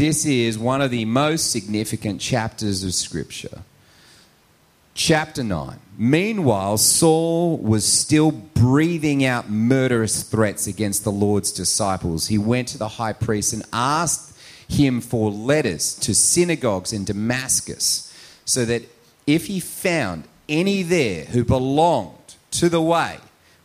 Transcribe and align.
this 0.00 0.24
is 0.24 0.58
one 0.58 0.80
of 0.80 0.90
the 0.90 1.04
most 1.04 1.50
significant 1.50 2.22
chapters 2.22 2.82
of 2.82 2.94
Scripture. 2.94 3.60
Chapter 4.94 5.44
9. 5.44 5.78
Meanwhile, 5.98 6.78
Saul 6.78 7.58
was 7.58 7.84
still 7.84 8.30
breathing 8.30 9.26
out 9.26 9.50
murderous 9.50 10.22
threats 10.22 10.66
against 10.66 11.04
the 11.04 11.12
Lord's 11.12 11.52
disciples. 11.52 12.28
He 12.28 12.38
went 12.38 12.68
to 12.68 12.78
the 12.78 12.88
high 12.88 13.12
priest 13.12 13.52
and 13.52 13.62
asked 13.74 14.38
him 14.68 15.02
for 15.02 15.30
letters 15.30 15.94
to 15.96 16.14
synagogues 16.14 16.94
in 16.94 17.04
Damascus, 17.04 18.10
so 18.46 18.64
that 18.64 18.82
if 19.26 19.48
he 19.48 19.60
found 19.60 20.24
any 20.48 20.82
there 20.82 21.26
who 21.26 21.44
belonged 21.44 22.36
to 22.52 22.70
the 22.70 22.80
way, 22.80 23.18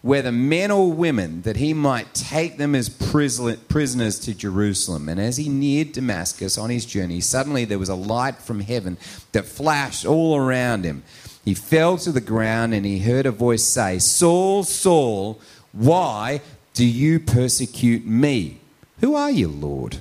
whether 0.05 0.31
men 0.31 0.69
or 0.69 0.91
women, 0.91 1.41
that 1.41 1.57
he 1.57 1.73
might 1.73 2.13
take 2.13 2.57
them 2.57 2.75
as 2.75 2.89
prisoners 2.89 4.19
to 4.19 4.35
Jerusalem. 4.35 5.09
And 5.09 5.19
as 5.19 5.37
he 5.37 5.49
neared 5.49 5.93
Damascus 5.93 6.59
on 6.59 6.69
his 6.69 6.85
journey, 6.85 7.19
suddenly 7.21 7.65
there 7.65 7.79
was 7.79 7.89
a 7.89 7.95
light 7.95 8.35
from 8.35 8.59
heaven 8.59 8.99
that 9.31 9.45
flashed 9.45 10.05
all 10.05 10.37
around 10.37 10.83
him. 10.83 11.01
He 11.43 11.55
fell 11.55 11.97
to 11.97 12.11
the 12.11 12.21
ground 12.21 12.75
and 12.75 12.85
he 12.85 12.99
heard 12.99 13.25
a 13.25 13.31
voice 13.31 13.63
say, 13.63 13.97
Saul, 13.97 14.63
Saul, 14.63 15.41
why 15.71 16.41
do 16.75 16.85
you 16.85 17.19
persecute 17.19 18.05
me? 18.05 18.59
Who 18.99 19.15
are 19.15 19.31
you, 19.31 19.47
Lord? 19.47 19.97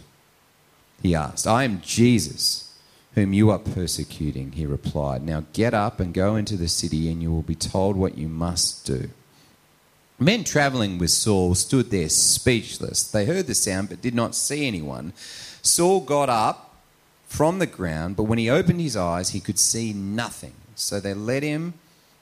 He 1.02 1.14
asked. 1.14 1.47
I 1.47 1.64
am 1.64 1.80
Jesus, 1.80 2.77
whom 3.14 3.33
you 3.33 3.48
are 3.48 3.59
persecuting, 3.59 4.52
he 4.52 4.66
replied. 4.66 5.23
Now 5.23 5.45
get 5.55 5.73
up 5.73 5.98
and 5.98 6.12
go 6.12 6.36
into 6.36 6.59
the 6.59 6.69
city, 6.69 7.11
and 7.11 7.23
you 7.23 7.33
will 7.33 7.41
be 7.41 7.55
told 7.55 7.97
what 7.97 8.19
you 8.19 8.28
must 8.28 8.84
do. 8.84 9.09
Men 10.24 10.42
traveling 10.42 10.96
with 10.96 11.10
Saul 11.10 11.55
stood 11.55 11.91
there 11.91 12.09
speechless. 12.09 13.02
They 13.02 13.27
heard 13.27 13.46
the 13.46 13.55
sound 13.55 13.91
but 13.91 14.01
did 14.01 14.14
not 14.14 14.34
see 14.34 14.66
anyone. 14.66 15.12
Saul 15.60 16.00
got 16.00 16.30
up 16.30 16.77
from 17.27 17.59
the 17.59 17.66
ground, 17.66 18.16
but 18.16 18.23
when 18.23 18.38
he 18.38 18.48
opened 18.48 18.80
his 18.80 18.97
eyes, 18.97 19.30
he 19.30 19.41
could 19.41 19.59
see 19.59 19.92
nothing. 19.92 20.55
So 20.77 20.98
they 20.98 21.12
led 21.12 21.42
him 21.42 21.75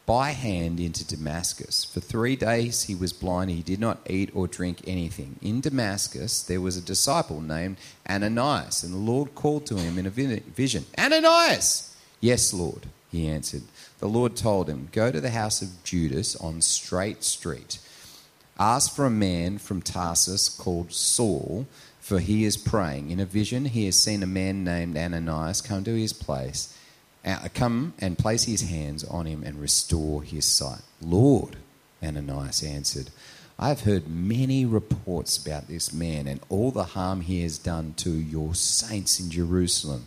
by 0.05 0.30
hand 0.30 0.80
into 0.80 1.06
Damascus. 1.06 1.84
For 1.84 2.00
three 2.00 2.34
days 2.34 2.83
he 2.83 2.97
was 2.97 3.12
blind, 3.12 3.53
he 3.53 3.62
did 3.62 3.78
not 3.78 4.00
eat 4.11 4.34
or 4.34 4.48
drink 4.48 4.80
anything. 4.84 5.36
In 5.41 5.61
Damascus 5.61 6.42
there 6.42 6.61
was 6.61 6.77
a 6.77 6.80
disciple 6.80 7.41
named 7.41 7.77
Ananias, 8.11 8.83
and 8.83 8.92
the 8.92 8.98
Lord 8.98 9.36
called 9.36 9.64
to 9.67 9.77
him 9.77 9.97
in 9.97 10.06
a 10.06 10.11
vision 10.11 10.86
Ananias! 10.98 11.95
Yes, 12.20 12.53
Lord, 12.53 12.89
he 13.12 13.28
answered. 13.28 13.62
The 14.00 14.08
Lord 14.08 14.34
told 14.34 14.69
him, 14.69 14.89
Go 14.91 15.12
to 15.12 15.20
the 15.20 15.30
house 15.30 15.62
of 15.62 15.84
Judas 15.84 16.34
on 16.34 16.62
Straight 16.62 17.23
Street 17.23 17.78
Ask 18.58 18.95
for 18.95 19.06
a 19.06 19.11
man 19.11 19.58
from 19.58 19.83
Tarsus 19.83 20.48
called 20.48 20.92
Saul, 20.92 21.67
for 22.00 22.19
he 22.20 22.45
is 22.45 22.56
praying. 22.56 23.11
In 23.11 23.20
a 23.20 23.25
vision, 23.25 23.64
he 23.64 23.86
has 23.86 23.97
seen 23.97 24.22
a 24.22 24.27
man 24.27 24.64
named 24.64 24.97
Ananias 24.97 25.62
come 25.62 25.84
to 25.84 25.95
his 25.95 26.12
place, 26.12 26.77
uh, 27.25 27.48
come 27.55 27.95
and 27.98 28.19
place 28.19 28.45
his 28.45 28.62
hands 28.62 29.05
on 29.05 29.27
him 29.27 29.42
and 29.42 29.61
restore 29.61 30.23
his 30.23 30.45
sight. 30.45 30.83
Lord, 31.00 31.56
Ananias 32.03 32.62
answered, 32.62 33.11
I 33.58 33.69
have 33.69 33.83
heard 33.83 34.08
many 34.08 34.64
reports 34.67 35.36
about 35.36 35.69
this 35.69 35.92
man 35.92 36.27
and 36.27 36.41
all 36.48 36.70
the 36.70 36.84
harm 36.84 37.20
he 37.20 37.42
has 37.42 37.58
done 37.58 37.95
to 37.98 38.11
your 38.11 38.55
saints 38.55 39.20
in 39.20 39.30
Jerusalem. 39.30 40.06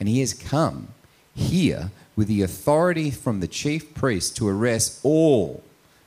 And 0.00 0.08
he 0.08 0.20
has 0.20 0.34
come 0.34 0.88
here 1.34 1.90
with 2.16 2.28
the 2.28 2.42
authority 2.42 3.10
from 3.10 3.40
the 3.40 3.48
chief 3.48 3.94
priest 3.94 4.36
to 4.36 4.48
arrest 4.48 5.00
all 5.02 5.62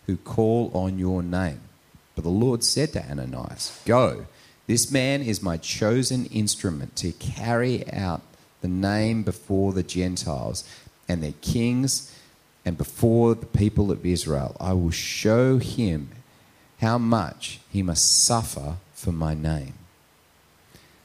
who 0.07 0.17
call 0.17 0.71
on 0.73 0.99
your 0.99 1.23
name. 1.23 1.61
But 2.19 2.25
the 2.25 2.31
Lord 2.31 2.65
said 2.65 2.91
to 2.91 3.09
Ananias, 3.09 3.81
Go, 3.85 4.25
this 4.67 4.91
man 4.91 5.21
is 5.21 5.41
my 5.41 5.55
chosen 5.55 6.25
instrument 6.25 6.97
to 6.97 7.13
carry 7.13 7.89
out 7.93 8.23
the 8.59 8.67
name 8.67 9.23
before 9.23 9.71
the 9.71 9.83
Gentiles 9.83 10.65
and 11.07 11.23
their 11.23 11.35
kings 11.39 12.13
and 12.65 12.77
before 12.77 13.35
the 13.35 13.45
people 13.45 13.89
of 13.89 14.05
Israel. 14.05 14.57
I 14.59 14.73
will 14.73 14.91
show 14.91 15.59
him 15.59 16.09
how 16.81 16.97
much 16.97 17.61
he 17.71 17.81
must 17.81 18.25
suffer 18.25 18.75
for 18.93 19.13
my 19.13 19.33
name. 19.33 19.75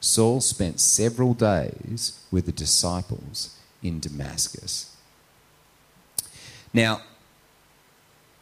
Saul 0.00 0.40
spent 0.40 0.80
several 0.80 1.34
days 1.34 2.20
with 2.30 2.46
the 2.46 2.52
disciples 2.52 3.56
in 3.82 4.00
Damascus. 4.00 4.96
Now, 6.72 7.02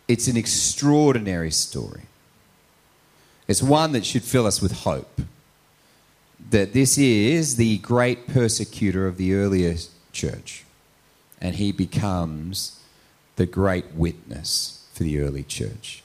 it's 0.09 0.28
an 0.28 0.37
extraordinary 0.37 1.50
story. 1.50 2.03
It's 3.49 3.62
one 3.62 3.93
that 3.93 4.05
should 4.05 4.22
fill 4.22 4.47
us 4.47 4.61
with 4.61 4.72
hope 4.81 5.21
that 6.50 6.72
this 6.72 6.99
is 6.99 7.56
the 7.56 7.78
great 7.78 8.27
persecutor 8.27 9.06
of 9.06 9.16
the 9.16 9.34
earlier 9.34 9.75
church, 10.12 10.65
and 11.41 11.56
he 11.56 11.72
becomes 11.72 12.81
the 13.37 13.47
great 13.47 13.93
witness 13.95 14.87
for 14.93 15.03
the 15.03 15.21
early 15.21 15.43
church. 15.43 16.03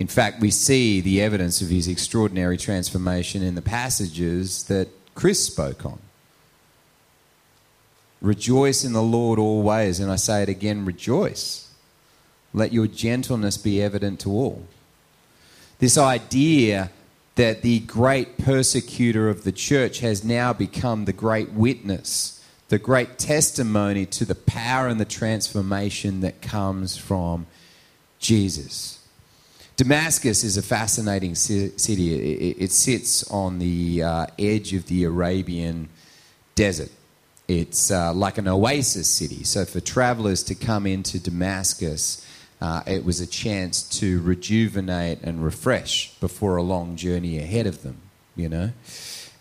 In 0.00 0.06
fact, 0.06 0.40
we 0.40 0.50
see 0.50 1.02
the 1.02 1.20
evidence 1.20 1.60
of 1.60 1.68
his 1.68 1.86
extraordinary 1.86 2.56
transformation 2.56 3.42
in 3.42 3.54
the 3.54 3.62
passages 3.62 4.64
that 4.64 4.88
Chris 5.14 5.44
spoke 5.44 5.84
on. 5.84 5.98
Rejoice 8.22 8.82
in 8.82 8.94
the 8.94 9.02
Lord 9.02 9.38
always, 9.38 10.00
and 10.00 10.10
I 10.10 10.16
say 10.16 10.42
it 10.42 10.48
again 10.48 10.86
rejoice. 10.86 11.70
Let 12.54 12.72
your 12.72 12.86
gentleness 12.86 13.58
be 13.58 13.82
evident 13.82 14.20
to 14.20 14.30
all. 14.30 14.66
This 15.78 15.98
idea 15.98 16.90
that 17.34 17.60
the 17.60 17.80
great 17.80 18.38
persecutor 18.38 19.28
of 19.28 19.44
the 19.44 19.52
church 19.52 20.00
has 20.00 20.24
now 20.24 20.54
become 20.54 21.04
the 21.04 21.12
great 21.12 21.52
witness, 21.52 22.42
the 22.68 22.78
great 22.78 23.18
testimony 23.18 24.06
to 24.06 24.24
the 24.24 24.34
power 24.34 24.88
and 24.88 24.98
the 24.98 25.04
transformation 25.04 26.20
that 26.20 26.40
comes 26.40 26.96
from 26.96 27.46
Jesus. 28.18 28.99
Damascus 29.80 30.44
is 30.44 30.58
a 30.58 30.62
fascinating 30.62 31.34
city. 31.34 32.52
It 32.52 32.70
sits 32.70 33.24
on 33.30 33.58
the 33.58 34.02
uh, 34.02 34.26
edge 34.38 34.74
of 34.74 34.84
the 34.88 35.04
Arabian 35.04 35.88
desert. 36.54 36.90
It's 37.48 37.90
uh, 37.90 38.12
like 38.12 38.36
an 38.36 38.46
oasis 38.46 39.08
city. 39.08 39.42
So, 39.42 39.64
for 39.64 39.80
travelers 39.80 40.42
to 40.42 40.54
come 40.54 40.86
into 40.86 41.18
Damascus, 41.18 42.26
uh, 42.60 42.82
it 42.86 43.06
was 43.06 43.22
a 43.22 43.26
chance 43.26 43.82
to 44.00 44.20
rejuvenate 44.20 45.22
and 45.22 45.42
refresh 45.42 46.12
before 46.20 46.56
a 46.56 46.62
long 46.62 46.96
journey 46.96 47.38
ahead 47.38 47.66
of 47.66 47.82
them, 47.82 48.02
you 48.36 48.50
know. 48.50 48.72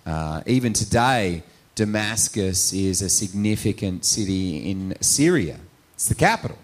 Uh, 0.05 0.41
even 0.45 0.71
today, 0.71 1.43
Damascus 1.75 2.71
is 2.71 3.01
a 3.01 3.09
significant 3.09 4.05
city 4.05 4.71
in 4.71 4.95
Syria, 5.01 5.59
it's 5.95 6.07
the 6.07 6.15
capital. 6.15 6.57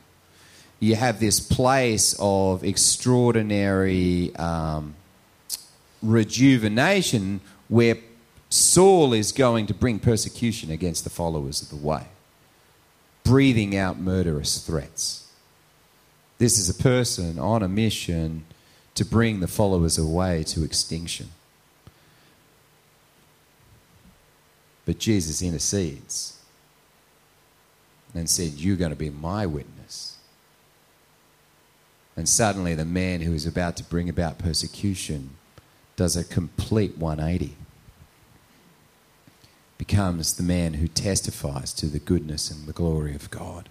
You 0.80 0.96
have 0.96 1.20
this 1.20 1.40
place 1.40 2.16
of 2.20 2.64
extraordinary 2.64 4.36
um, 4.36 4.96
rejuvenation 6.02 7.42
where 7.68 7.98
Saul 8.50 9.14
is 9.14 9.32
going 9.32 9.68
to 9.68 9.74
bring 9.74 10.00
persecution 10.00 10.72
against 10.72 11.04
the 11.04 11.10
followers 11.10 11.62
of 11.62 11.70
the 11.70 11.76
way, 11.76 12.04
breathing 13.24 13.76
out 13.76 13.98
murderous 13.98 14.60
threats. 14.60 15.28
This 16.38 16.58
is 16.58 16.70
a 16.70 16.84
person 16.84 17.40
on 17.40 17.64
a 17.64 17.68
mission 17.68 18.46
to 18.96 19.06
bring 19.06 19.40
the 19.40 19.48
followers 19.48 19.98
away 19.98 20.44
to 20.44 20.64
extinction. 20.64 21.30
But 24.86 25.00
Jesus 25.00 25.42
intercedes 25.42 26.40
and 28.14 28.30
said, 28.30 28.54
You're 28.54 28.78
going 28.78 28.92
to 28.92 28.96
be 28.96 29.10
my 29.10 29.46
witness. 29.46 29.75
And 32.18 32.30
suddenly, 32.30 32.76
the 32.76 32.86
man 32.86 33.22
who 33.22 33.34
is 33.34 33.46
about 33.46 33.76
to 33.78 33.84
bring 33.84 34.08
about 34.08 34.38
persecution 34.38 35.32
does 35.96 36.16
a 36.16 36.24
complete 36.24 36.98
180. 36.98 37.56
Becomes 39.78 40.36
the 40.36 40.44
man 40.44 40.76
who 40.76 40.88
testifies 40.88 41.74
to 41.74 41.88
the 41.88 42.00
goodness 42.00 42.50
and 42.50 42.68
the 42.68 42.74
glory 42.74 43.16
of 43.16 43.30
God. 43.30 43.68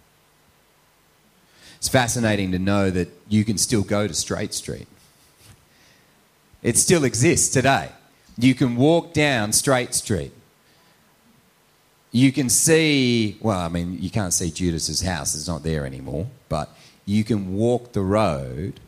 It's 1.77 1.89
fascinating 1.89 2.53
to 2.53 2.59
know 2.59 2.91
that 2.91 3.09
you 3.29 3.45
can 3.45 3.59
still 3.59 3.83
go 3.83 4.07
to 4.07 4.15
Straight 4.15 4.55
Street. 4.55 4.89
It 6.63 6.79
still 6.79 7.05
exists 7.05 7.53
today. 7.53 7.91
You 8.39 8.55
can 8.55 8.77
walk 8.77 9.13
down 9.13 9.53
Straight 9.53 9.95
Street. 9.95 10.33
you 12.15 12.31
can 12.31 12.49
see, 12.49 13.37
well, 13.41 13.59
I 13.59 13.69
mean, 13.69 14.01
you 14.01 14.09
can't 14.09 14.33
see 14.33 14.51
Judas's 14.51 15.01
house, 15.01 15.35
it's 15.35 15.49
not 15.49 15.65
there 15.65 15.85
anymore, 15.85 16.29
but 16.49 16.71
you 17.07 17.25
can 17.25 17.55
walk 17.55 17.93
the 17.93 18.03
road 18.03 18.81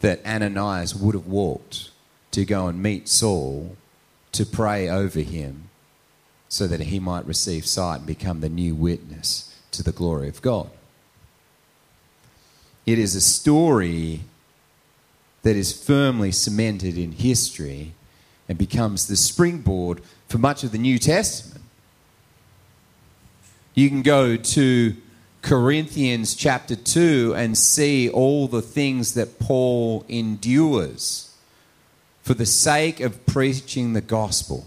that 0.00 0.24
Ananias 0.24 0.94
would 0.94 1.14
have 1.14 1.26
walked 1.26 1.90
to 2.30 2.44
go 2.44 2.66
and 2.68 2.82
meet 2.82 3.08
Saul 3.08 3.76
to 4.32 4.46
pray 4.46 4.88
over 4.88 5.20
him 5.20 5.70
so 6.48 6.66
that 6.66 6.80
he 6.80 6.98
might 6.98 7.26
receive 7.26 7.66
sight 7.66 7.98
and 7.98 8.06
become 8.06 8.40
the 8.40 8.48
new 8.48 8.74
witness 8.74 9.54
to 9.72 9.82
the 9.82 9.92
glory 9.92 10.28
of 10.28 10.40
God. 10.40 10.70
It 12.86 12.98
is 12.98 13.14
a 13.14 13.20
story 13.20 14.20
that 15.42 15.56
is 15.56 15.72
firmly 15.72 16.32
cemented 16.32 16.96
in 16.96 17.12
history 17.12 17.92
and 18.48 18.56
becomes 18.56 19.06
the 19.06 19.16
springboard 19.16 20.00
for 20.28 20.38
much 20.38 20.64
of 20.64 20.72
the 20.72 20.78
New 20.78 20.98
Testament. 20.98 21.64
You 23.74 23.88
can 23.88 24.02
go 24.02 24.36
to 24.36 24.96
Corinthians 25.48 26.34
chapter 26.34 26.76
2 26.76 27.32
and 27.34 27.56
see 27.56 28.10
all 28.10 28.48
the 28.48 28.60
things 28.60 29.14
that 29.14 29.38
Paul 29.38 30.04
endures 30.06 31.34
for 32.20 32.34
the 32.34 32.44
sake 32.44 33.00
of 33.00 33.24
preaching 33.24 33.94
the 33.94 34.02
gospel. 34.02 34.66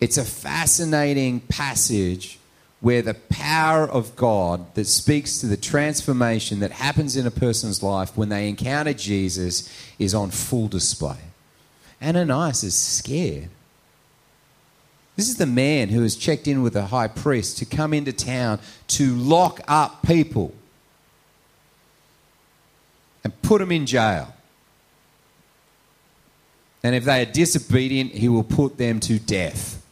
It's 0.00 0.16
a 0.16 0.24
fascinating 0.24 1.38
passage 1.38 2.40
where 2.80 3.00
the 3.00 3.14
power 3.14 3.88
of 3.88 4.16
God 4.16 4.74
that 4.74 4.88
speaks 4.88 5.38
to 5.38 5.46
the 5.46 5.56
transformation 5.56 6.58
that 6.58 6.72
happens 6.72 7.14
in 7.14 7.28
a 7.28 7.30
person's 7.30 7.80
life 7.80 8.16
when 8.16 8.28
they 8.28 8.48
encounter 8.48 8.92
Jesus 8.92 9.72
is 10.00 10.16
on 10.16 10.32
full 10.32 10.66
display. 10.66 11.18
Ananias 12.02 12.64
is 12.64 12.74
scared. 12.74 13.50
This 15.16 15.28
is 15.28 15.36
the 15.36 15.46
man 15.46 15.90
who 15.90 16.02
has 16.02 16.16
checked 16.16 16.48
in 16.48 16.62
with 16.62 16.72
the 16.72 16.86
high 16.86 17.08
priest 17.08 17.58
to 17.58 17.66
come 17.66 17.92
into 17.92 18.12
town 18.12 18.60
to 18.88 19.14
lock 19.14 19.60
up 19.68 20.02
people 20.02 20.54
and 23.22 23.42
put 23.42 23.58
them 23.58 23.70
in 23.70 23.86
jail. 23.86 24.34
And 26.82 26.94
if 26.94 27.04
they 27.04 27.22
are 27.22 27.30
disobedient, 27.30 28.12
he 28.12 28.28
will 28.28 28.42
put 28.42 28.78
them 28.78 29.00
to 29.00 29.18
death. 29.18 29.84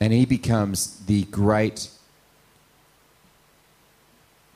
And 0.00 0.12
he 0.12 0.26
becomes 0.26 1.04
the 1.06 1.22
great 1.24 1.88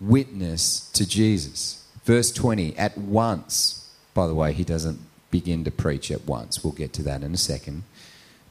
witness 0.00 0.90
to 0.92 1.08
Jesus. 1.08 1.86
Verse 2.04 2.30
20, 2.32 2.76
at 2.76 2.98
once, 2.98 3.88
by 4.12 4.26
the 4.26 4.34
way, 4.34 4.52
he 4.52 4.64
doesn't 4.64 5.00
begin 5.30 5.64
to 5.64 5.70
preach 5.70 6.10
at 6.10 6.26
once. 6.26 6.62
We'll 6.62 6.72
get 6.72 6.92
to 6.94 7.02
that 7.02 7.22
in 7.22 7.34
a 7.34 7.38
second. 7.38 7.84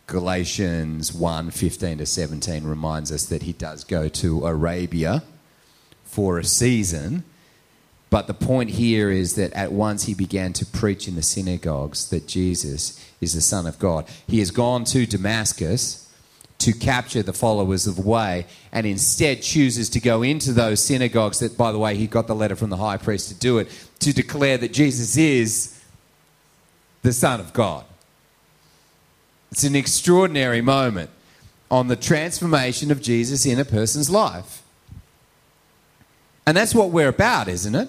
Galatians 0.08 1.14
1 1.14 1.52
15 1.52 1.98
to 1.98 2.06
17 2.06 2.64
reminds 2.64 3.12
us 3.12 3.26
that 3.26 3.44
he 3.44 3.54
does 3.54 3.84
go 3.84 4.08
to 4.08 4.46
Arabia 4.46 5.24
for 6.06 6.40
a 6.40 6.44
season. 6.44 7.24
But 8.10 8.28
the 8.28 8.34
point 8.34 8.70
here 8.70 9.12
is 9.12 9.36
that 9.36 9.52
at 9.52 9.74
once 9.74 10.06
he 10.06 10.14
began 10.14 10.54
to 10.54 10.66
preach 10.66 11.10
in 11.10 11.16
the 11.16 11.22
synagogues 11.22 12.10
that 12.10 12.26
Jesus 12.26 13.06
is 13.20 13.34
the 13.34 13.42
Son 13.42 13.66
of 13.66 13.80
God. 13.80 14.08
He 14.28 14.40
has 14.40 14.50
gone 14.50 14.86
to 14.86 15.06
Damascus 15.06 16.10
to 16.60 16.72
capture 16.72 17.22
the 17.22 17.34
followers 17.34 17.86
of 17.86 17.98
the 17.98 18.02
way 18.02 18.46
and 18.72 18.88
instead 18.88 19.42
chooses 19.42 19.90
to 19.90 20.00
go 20.00 20.24
into 20.24 20.54
those 20.54 20.82
synagogues 20.82 21.40
that, 21.40 21.58
by 21.58 21.72
the 21.72 21.78
way, 21.78 21.96
he 21.96 22.08
got 22.08 22.28
the 22.28 22.34
letter 22.34 22.56
from 22.56 22.70
the 22.70 22.78
high 22.78 22.98
priest 22.98 23.28
to 23.28 23.36
do 23.36 23.58
it, 23.60 23.68
to 24.00 24.14
declare 24.14 24.58
that 24.58 24.74
Jesus 24.74 25.18
is 25.18 25.77
the 27.07 27.13
Son 27.13 27.39
of 27.39 27.54
God. 27.54 27.86
It's 29.50 29.63
an 29.63 29.77
extraordinary 29.77 30.59
moment 30.59 31.09
on 31.71 31.88
the 31.88 31.95
transformation 31.95 32.92
of 32.92 33.01
Jesus 33.01 33.45
in 33.45 33.59
a 33.59 33.63
person's 33.63 34.09
life. 34.09 34.62
And 36.45 36.57
that's 36.57 36.75
what 36.75 36.89
we're 36.89 37.07
about, 37.07 37.48
isn't 37.48 37.75
it? 37.75 37.88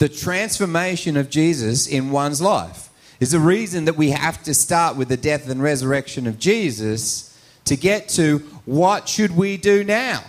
The 0.00 0.10
transformation 0.10 1.16
of 1.16 1.30
Jesus 1.30 1.86
in 1.86 2.10
one's 2.10 2.42
life 2.42 2.90
is 3.20 3.30
the 3.30 3.40
reason 3.40 3.86
that 3.86 3.96
we 3.96 4.10
have 4.10 4.42
to 4.42 4.52
start 4.52 4.96
with 4.96 5.08
the 5.08 5.16
death 5.16 5.48
and 5.48 5.62
resurrection 5.62 6.26
of 6.26 6.38
Jesus 6.38 7.34
to 7.64 7.74
get 7.74 8.10
to 8.10 8.40
what 8.66 9.08
should 9.08 9.34
we 9.34 9.56
do 9.56 9.82
now? 9.82 10.22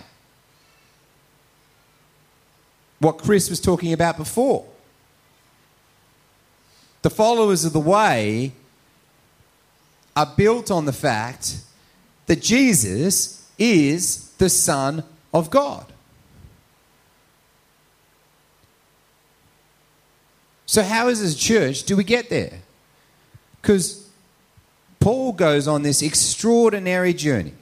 What 3.00 3.18
Chris 3.18 3.50
was 3.50 3.60
talking 3.60 3.92
about 3.92 4.16
before. 4.16 4.71
The 7.02 7.10
followers 7.10 7.66
of 7.66 7.74
the 7.74 7.80
way 7.80 8.54
are 10.16 10.32
built 10.38 10.70
on 10.70 10.86
the 10.86 10.94
fact 10.94 11.58
that 12.28 12.42
Jesus 12.42 13.50
is 13.58 14.30
the 14.38 14.50
Son 14.50 15.04
of 15.34 15.50
God. 15.50 15.86
So, 20.66 20.84
how 20.84 21.10
is 21.10 21.22
a 21.22 21.38
church 21.38 21.84
do 21.84 21.98
we 21.98 22.04
get 22.04 22.30
there? 22.30 22.60
Because 23.62 24.08
Paul 25.00 25.34
goes 25.34 25.68
on 25.68 25.82
this 25.82 26.02
extraordinary 26.02 27.14
journey, 27.14 27.54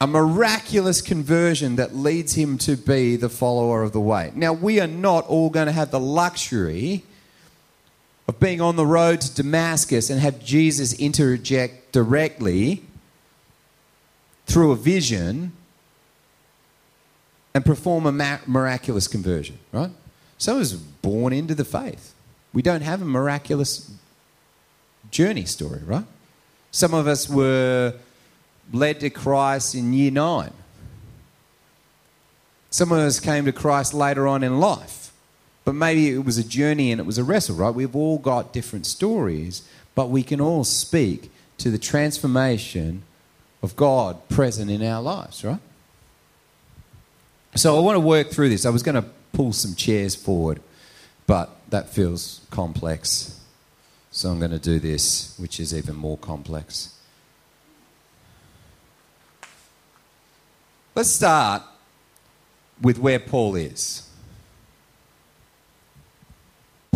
a 0.00 0.06
miraculous 0.06 1.02
conversion 1.02 1.76
that 1.76 1.94
leads 1.94 2.34
him 2.34 2.56
to 2.58 2.76
be 2.76 3.16
the 3.16 3.28
follower 3.28 3.82
of 3.82 3.92
the 3.92 4.00
way. 4.00 4.32
Now, 4.34 4.52
we 4.52 4.80
are 4.80 4.86
not 4.86 5.26
all 5.26 5.50
going 5.50 5.66
to 5.66 5.72
have 5.72 5.90
the 5.90 6.00
luxury 6.00 7.02
of 8.28 8.40
being 8.40 8.60
on 8.60 8.76
the 8.76 8.86
road 8.86 9.20
to 9.20 9.34
Damascus 9.34 10.10
and 10.10 10.20
have 10.20 10.44
Jesus 10.44 10.92
interject 10.94 11.92
directly 11.92 12.82
through 14.46 14.72
a 14.72 14.76
vision 14.76 15.52
and 17.54 17.64
perform 17.64 18.06
a 18.06 18.40
miraculous 18.46 19.08
conversion, 19.08 19.58
right? 19.72 19.90
Someone 20.38 20.60
was 20.60 20.74
born 20.74 21.32
into 21.32 21.54
the 21.54 21.64
faith. 21.64 22.14
We 22.52 22.62
don't 22.62 22.82
have 22.82 23.00
a 23.00 23.06
miraculous 23.06 23.90
journey 25.10 25.44
story, 25.44 25.80
right? 25.84 26.04
Some 26.70 26.94
of 26.94 27.06
us 27.06 27.28
were 27.28 27.94
led 28.72 29.00
to 29.00 29.10
Christ 29.10 29.74
in 29.74 29.92
year 29.92 30.10
nine. 30.10 30.52
Some 32.70 32.92
of 32.92 32.98
us 32.98 33.20
came 33.20 33.46
to 33.46 33.52
Christ 33.52 33.94
later 33.94 34.26
on 34.26 34.42
in 34.42 34.60
life. 34.60 35.05
But 35.66 35.74
maybe 35.74 36.08
it 36.10 36.24
was 36.24 36.38
a 36.38 36.44
journey 36.44 36.92
and 36.92 37.00
it 37.00 37.04
was 37.04 37.18
a 37.18 37.24
wrestle, 37.24 37.56
right? 37.56 37.74
We've 37.74 37.96
all 37.96 38.18
got 38.18 38.52
different 38.52 38.86
stories, 38.86 39.68
but 39.96 40.10
we 40.10 40.22
can 40.22 40.40
all 40.40 40.62
speak 40.62 41.28
to 41.58 41.72
the 41.72 41.78
transformation 41.78 43.02
of 43.64 43.74
God 43.74 44.28
present 44.28 44.70
in 44.70 44.80
our 44.80 45.02
lives, 45.02 45.44
right? 45.44 45.58
So 47.56 47.76
I 47.76 47.80
want 47.80 47.96
to 47.96 48.00
work 48.00 48.30
through 48.30 48.48
this. 48.48 48.64
I 48.64 48.70
was 48.70 48.84
going 48.84 48.94
to 48.94 49.08
pull 49.32 49.52
some 49.52 49.74
chairs 49.74 50.14
forward, 50.14 50.60
but 51.26 51.50
that 51.70 51.88
feels 51.88 52.42
complex. 52.50 53.40
So 54.12 54.30
I'm 54.30 54.38
going 54.38 54.52
to 54.52 54.60
do 54.60 54.78
this, 54.78 55.36
which 55.36 55.58
is 55.58 55.74
even 55.74 55.96
more 55.96 56.16
complex. 56.16 56.96
Let's 60.94 61.10
start 61.10 61.62
with 62.80 63.00
where 63.00 63.18
Paul 63.18 63.56
is. 63.56 64.05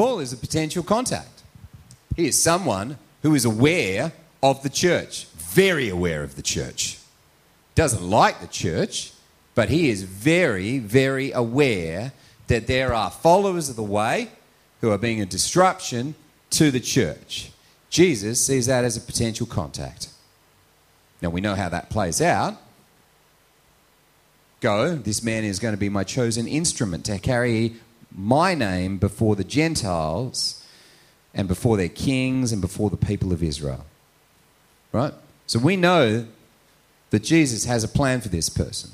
Paul 0.01 0.21
is 0.21 0.33
a 0.33 0.39
potential 0.39 0.83
contact. 0.83 1.43
He 2.17 2.27
is 2.27 2.43
someone 2.43 2.97
who 3.21 3.35
is 3.35 3.45
aware 3.45 4.13
of 4.43 4.63
the 4.63 4.71
church, 4.71 5.27
very 5.27 5.91
aware 5.91 6.23
of 6.23 6.37
the 6.37 6.43
church. 6.43 6.99
Doesn't 7.75 8.03
like 8.03 8.41
the 8.41 8.47
church, 8.47 9.13
but 9.55 9.69
he 9.69 9.91
is 9.91 10.05
very, 10.05 10.79
very 10.79 11.33
aware 11.33 12.15
that 12.47 12.67
there 12.67 12.95
are 12.95 13.11
followers 13.11 13.69
of 13.69 13.77
the 13.77 13.83
way 13.83 14.31
who 14.81 14.91
are 14.91 14.97
being 14.97 15.21
a 15.21 15.27
disruption 15.27 16.15
to 16.49 16.71
the 16.71 16.81
church. 16.81 17.51
Jesus 17.91 18.43
sees 18.43 18.65
that 18.69 18.87
as 18.87 18.97
a 18.97 19.03
potential 19.03 19.47
contact. 19.47 20.09
Now 21.21 21.29
we 21.29 21.43
know 21.43 21.57
how 21.57 21.69
that 21.69 21.91
plays 21.91 22.23
out. 22.23 22.57
Go, 24.63 24.95
this 24.95 25.23
man 25.23 25.45
is 25.45 25.59
going 25.59 25.75
to 25.75 25.79
be 25.79 25.91
my 25.91 26.05
chosen 26.05 26.49
instrument 26.49 27.05
to 27.05 27.19
carry 27.19 27.75
my 28.13 28.55
name 28.55 28.99
before 28.99 29.37
the 29.37 29.45
Gentiles 29.45 30.65
and 31.35 31.47
before 31.47 31.77
their 31.77 31.89
kings 31.89 32.53
and 32.53 32.61
before 32.61 32.91
the 32.91 32.97
people 32.97 33.33
of 33.33 33.43
Israel. 33.43 33.85
Right? 34.93 35.15
So 35.47 35.59
we 35.59 35.77
know 35.77 36.27
that 37.11 37.23
Jesus 37.23 37.65
has 37.65 37.85
a 37.85 37.89
plan 37.89 38.21
for 38.21 38.29
this 38.29 38.49
person. 38.49 38.91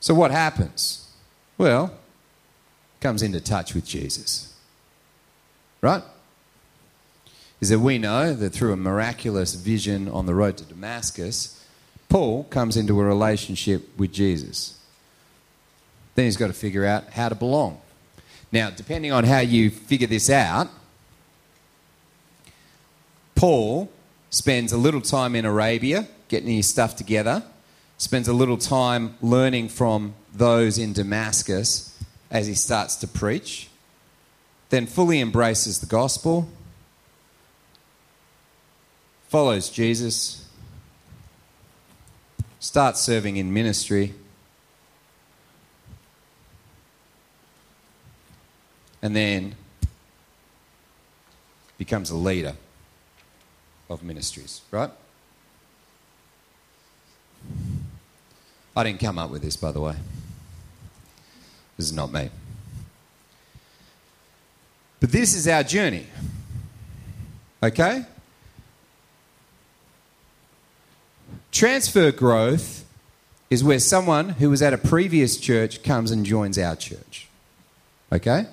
So 0.00 0.14
what 0.14 0.30
happens? 0.30 1.10
Well, 1.58 1.94
comes 3.00 3.22
into 3.22 3.40
touch 3.40 3.74
with 3.74 3.86
Jesus. 3.86 4.54
Right? 5.80 6.02
Is 7.60 7.68
that 7.68 7.78
we 7.78 7.98
know 7.98 8.34
that 8.34 8.50
through 8.50 8.72
a 8.72 8.76
miraculous 8.76 9.54
vision 9.54 10.08
on 10.08 10.26
the 10.26 10.34
road 10.34 10.56
to 10.58 10.64
Damascus, 10.64 11.64
Paul 12.08 12.44
comes 12.44 12.76
into 12.76 13.00
a 13.00 13.04
relationship 13.04 13.88
with 13.98 14.12
Jesus. 14.12 14.78
Then 16.14 16.26
he's 16.26 16.36
got 16.36 16.48
to 16.48 16.52
figure 16.52 16.84
out 16.84 17.10
how 17.10 17.28
to 17.28 17.34
belong. 17.34 17.80
Now, 18.50 18.70
depending 18.70 19.12
on 19.12 19.24
how 19.24 19.38
you 19.38 19.70
figure 19.70 20.06
this 20.06 20.28
out, 20.28 20.68
Paul 23.34 23.90
spends 24.30 24.72
a 24.72 24.76
little 24.76 25.00
time 25.00 25.34
in 25.34 25.44
Arabia 25.44 26.06
getting 26.28 26.54
his 26.54 26.66
stuff 26.66 26.96
together, 26.96 27.42
spends 27.98 28.28
a 28.28 28.32
little 28.32 28.56
time 28.56 29.16
learning 29.20 29.68
from 29.68 30.14
those 30.34 30.78
in 30.78 30.92
Damascus 30.92 31.98
as 32.30 32.46
he 32.46 32.54
starts 32.54 32.96
to 32.96 33.06
preach, 33.06 33.68
then 34.70 34.86
fully 34.86 35.20
embraces 35.20 35.80
the 35.80 35.86
gospel, 35.86 36.48
follows 39.28 39.68
Jesus, 39.68 40.48
starts 42.58 43.00
serving 43.00 43.36
in 43.36 43.52
ministry. 43.52 44.14
And 49.02 49.16
then 49.16 49.56
becomes 51.76 52.10
a 52.10 52.16
leader 52.16 52.54
of 53.90 54.02
ministries, 54.02 54.60
right? 54.70 54.90
I 58.76 58.84
didn't 58.84 59.00
come 59.00 59.18
up 59.18 59.30
with 59.30 59.42
this, 59.42 59.56
by 59.56 59.72
the 59.72 59.80
way. 59.80 59.96
This 61.76 61.86
is 61.86 61.92
not 61.92 62.12
me. 62.12 62.30
But 65.00 65.10
this 65.10 65.34
is 65.34 65.48
our 65.48 65.64
journey. 65.64 66.06
Okay? 67.62 68.04
Transfer 71.50 72.12
growth 72.12 72.84
is 73.50 73.62
where 73.62 73.78
someone 73.78 74.30
who 74.30 74.48
was 74.48 74.62
at 74.62 74.72
a 74.72 74.78
previous 74.78 75.36
church 75.36 75.82
comes 75.82 76.10
and 76.10 76.24
joins 76.24 76.56
our 76.58 76.76
church. 76.76 77.28
Okay? 78.10 78.46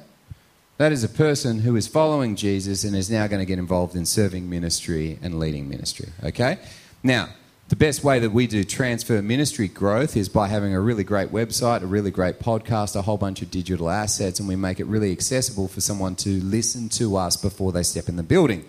That 0.79 0.93
is 0.93 1.03
a 1.03 1.09
person 1.09 1.59
who 1.59 1.75
is 1.75 1.89
following 1.89 2.37
Jesus 2.37 2.85
and 2.85 2.95
is 2.95 3.09
now 3.11 3.27
going 3.27 3.41
to 3.41 3.45
get 3.45 3.59
involved 3.59 3.97
in 3.97 4.05
serving 4.05 4.49
ministry 4.49 5.19
and 5.21 5.37
leading 5.37 5.67
ministry. 5.67 6.07
Okay? 6.23 6.57
Now, 7.03 7.27
the 7.67 7.75
best 7.75 8.01
way 8.01 8.19
that 8.19 8.29
we 8.29 8.47
do 8.47 8.63
transfer 8.63 9.21
ministry 9.21 9.67
growth 9.67 10.15
is 10.15 10.29
by 10.29 10.47
having 10.47 10.73
a 10.73 10.79
really 10.79 11.03
great 11.03 11.33
website, 11.33 11.81
a 11.81 11.85
really 11.85 12.11
great 12.11 12.39
podcast, 12.39 12.95
a 12.95 13.01
whole 13.01 13.17
bunch 13.17 13.41
of 13.41 13.51
digital 13.51 13.89
assets, 13.89 14.39
and 14.39 14.47
we 14.47 14.55
make 14.55 14.79
it 14.79 14.85
really 14.85 15.11
accessible 15.11 15.67
for 15.67 15.81
someone 15.81 16.15
to 16.15 16.41
listen 16.43 16.87
to 16.87 17.17
us 17.17 17.35
before 17.35 17.73
they 17.73 17.83
step 17.83 18.07
in 18.07 18.15
the 18.15 18.23
building. 18.23 18.63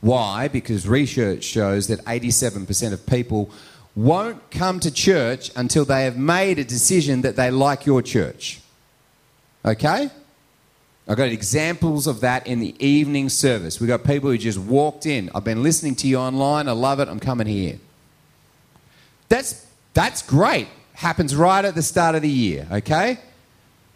Why? 0.00 0.46
Because 0.46 0.86
research 0.86 1.42
shows 1.42 1.88
that 1.88 1.98
87% 2.04 2.92
of 2.92 3.04
people 3.06 3.50
won't 3.96 4.52
come 4.52 4.78
to 4.78 4.90
church 4.92 5.50
until 5.56 5.84
they 5.84 6.04
have 6.04 6.16
made 6.16 6.60
a 6.60 6.64
decision 6.64 7.22
that 7.22 7.34
they 7.34 7.50
like 7.50 7.86
your 7.86 8.02
church. 8.02 8.60
Okay? 9.64 10.10
I've 11.08 11.16
got 11.16 11.28
examples 11.28 12.06
of 12.06 12.20
that 12.20 12.46
in 12.46 12.58
the 12.58 12.74
evening 12.84 13.28
service. 13.28 13.80
We've 13.80 13.88
got 13.88 14.02
people 14.02 14.30
who 14.30 14.38
just 14.38 14.58
walked 14.58 15.06
in. 15.06 15.30
I've 15.34 15.44
been 15.44 15.62
listening 15.62 15.94
to 15.96 16.08
you 16.08 16.18
online. 16.18 16.68
I 16.68 16.72
love 16.72 16.98
it. 16.98 17.08
I'm 17.08 17.20
coming 17.20 17.46
here. 17.46 17.78
That's, 19.28 19.66
that's 19.94 20.22
great. 20.22 20.66
Happens 20.94 21.36
right 21.36 21.64
at 21.64 21.74
the 21.74 21.82
start 21.82 22.16
of 22.16 22.22
the 22.22 22.28
year, 22.28 22.66
okay? 22.72 23.18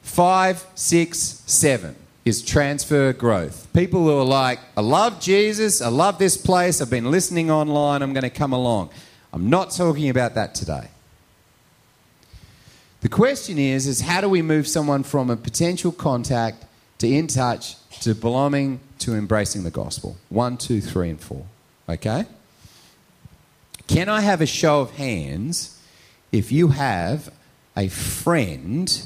Five, 0.03 0.65
six, 0.77 1.43
seven 1.47 1.97
is 2.25 2.43
transfer 2.43 3.13
growth. 3.13 3.73
People 3.73 4.05
who 4.05 4.19
are 4.19 4.25
like, 4.25 4.61
I 4.77 4.81
love 4.81 5.21
Jesus. 5.21 5.83
I 5.83 5.89
love 5.89 6.19
this 6.19 6.37
place. 6.37 6.81
I've 6.81 6.91
been 6.91 7.11
listening 7.11 7.51
online. 7.51 8.03
I'm 8.03 8.13
going 8.13 8.23
to 8.23 8.31
come 8.31 8.53
along. 8.53 8.91
I'm 9.33 9.51
not 9.51 9.71
talking 9.71 10.11
about 10.11 10.35
that 10.35 10.55
today. 10.55 10.89
The 13.01 13.09
question 13.09 13.59
is, 13.59 13.87
is 13.87 14.03
how 14.03 14.21
do 14.21 14.29
we 14.29 14.43
move 14.43 14.69
someone 14.69 15.03
from 15.03 15.31
a 15.31 15.37
potential 15.37 15.91
contact 15.91 16.67
to 17.01 17.09
in 17.09 17.27
touch, 17.27 17.77
to 18.03 18.15
belonging, 18.15 18.81
to 19.01 19.15
embracing 19.15 19.65
the 19.65 19.71
gospel. 19.71 20.17
One, 20.29 20.57
two, 20.57 20.81
three, 20.81 21.11
and 21.11 21.21
four. 21.21 21.45
Okay? 21.89 22.27
Can 23.89 24.09
I 24.09 24.21
have 24.21 24.41
a 24.41 24.47
show 24.47 24.83
of 24.83 24.93
hands 24.93 25.81
if 26.31 26.53
you 26.53 26.69
have 26.69 27.33
a 27.77 27.89
friend 27.89 29.03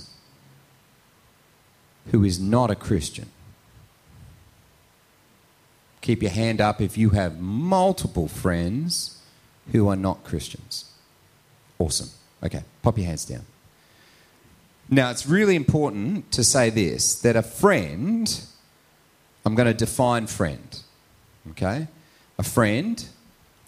who 2.11 2.25
is 2.25 2.39
not 2.39 2.71
a 2.71 2.75
Christian? 2.75 3.31
Keep 6.01 6.23
your 6.23 6.33
hand 6.33 6.61
up 6.61 6.81
if 6.81 6.99
you 6.99 7.11
have 7.11 7.41
multiple 7.41 8.29
friends 8.29 9.23
who 9.73 9.89
are 9.89 9.97
not 9.97 10.23
Christians. 10.25 10.93
Awesome. 11.79 12.11
Okay, 12.43 12.63
pop 12.83 12.99
your 12.99 13.07
hands 13.07 13.25
down. 13.25 13.47
Now, 14.91 15.11
it's 15.11 15.26
really 15.26 15.57
important 15.57 16.31
to 16.33 16.45
say 16.45 16.71
this 16.71 17.21
that 17.21 17.37
a 17.37 17.43
friend, 17.43 18.41
I'm 19.45 19.55
going 19.55 19.69
to 19.69 19.75
define 19.75 20.26
friend, 20.26 20.81
okay? 21.50 21.88
A 22.38 22.43
friend 22.43 23.05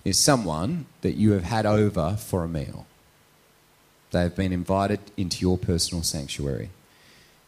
is 0.04 0.18
someone 0.18 0.87
that 1.00 1.14
you 1.14 1.32
have 1.32 1.44
had 1.44 1.66
over 1.66 2.16
for 2.16 2.44
a 2.44 2.49
meal. 2.49 2.87
They 4.11 4.20
have 4.20 4.37
been 4.37 4.52
invited 4.52 5.00
into 5.16 5.40
your 5.40 5.58
personal 5.58 6.02
sanctuary. 6.02 6.70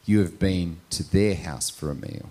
You 0.07 0.21
have 0.21 0.39
been 0.39 0.81
to 0.91 1.09
their 1.09 1.35
house 1.35 1.71
for 1.71 1.91
a 1.91 1.95
meal. 1.95 2.31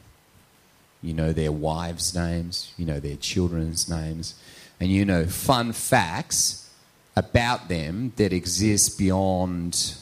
You 1.01 1.13
know 1.13 1.31
their 1.31 1.51
wives' 1.51 2.15
names, 2.15 2.73
you 2.75 2.85
know 2.85 2.99
their 2.99 3.15
children's 3.15 3.87
names, 3.87 4.33
and 4.79 4.89
you 4.89 5.05
know 5.05 5.27
fun 5.27 5.71
facts 5.71 6.69
about 7.15 7.67
them 7.67 8.13
that 8.17 8.33
exist 8.33 8.97
beyond 8.97 9.95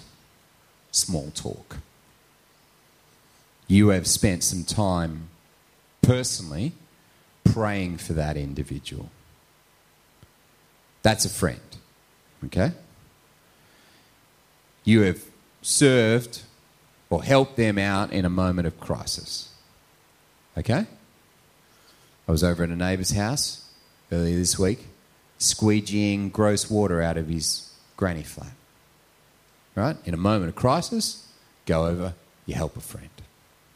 small 0.96 1.32
talk. 1.36 1.78
You 3.68 3.90
have 3.90 4.08
spent 4.08 4.44
some 4.44 4.64
time 4.64 5.30
personally 6.02 6.74
praying 7.44 7.98
for 7.98 8.14
that 8.14 8.38
individual. 8.38 9.10
That's 11.02 11.26
a 11.26 11.30
friend. 11.30 11.60
Okay? 12.46 12.72
You 14.84 15.02
have 15.02 15.24
served 15.62 16.44
or 17.10 17.24
helped 17.24 17.58
them 17.58 17.78
out 17.78 18.12
in 18.12 18.24
a 18.24 18.30
moment 18.30 18.68
of 18.68 18.80
crisis. 18.80 19.50
Okay? 20.58 20.86
I 22.28 22.32
was 22.32 22.44
over 22.44 22.64
at 22.64 22.70
a 22.70 22.76
neighbour's 22.76 23.12
house 23.12 23.70
earlier 24.12 24.38
this 24.38 24.58
week, 24.58 24.88
squeegeeing 25.40 26.32
gross 26.32 26.70
water 26.70 27.02
out 27.02 27.18
of 27.18 27.28
his 27.28 27.72
granny 27.98 28.24
flat 28.24 28.54
right? 29.76 29.98
In 30.06 30.14
a 30.14 30.18
moment 30.18 30.50
of 30.50 30.56
crisis, 30.56 31.28
go 31.66 31.86
over, 31.86 32.14
you 32.46 32.56
help 32.56 32.78
a 32.78 32.82
friend. 32.82 33.10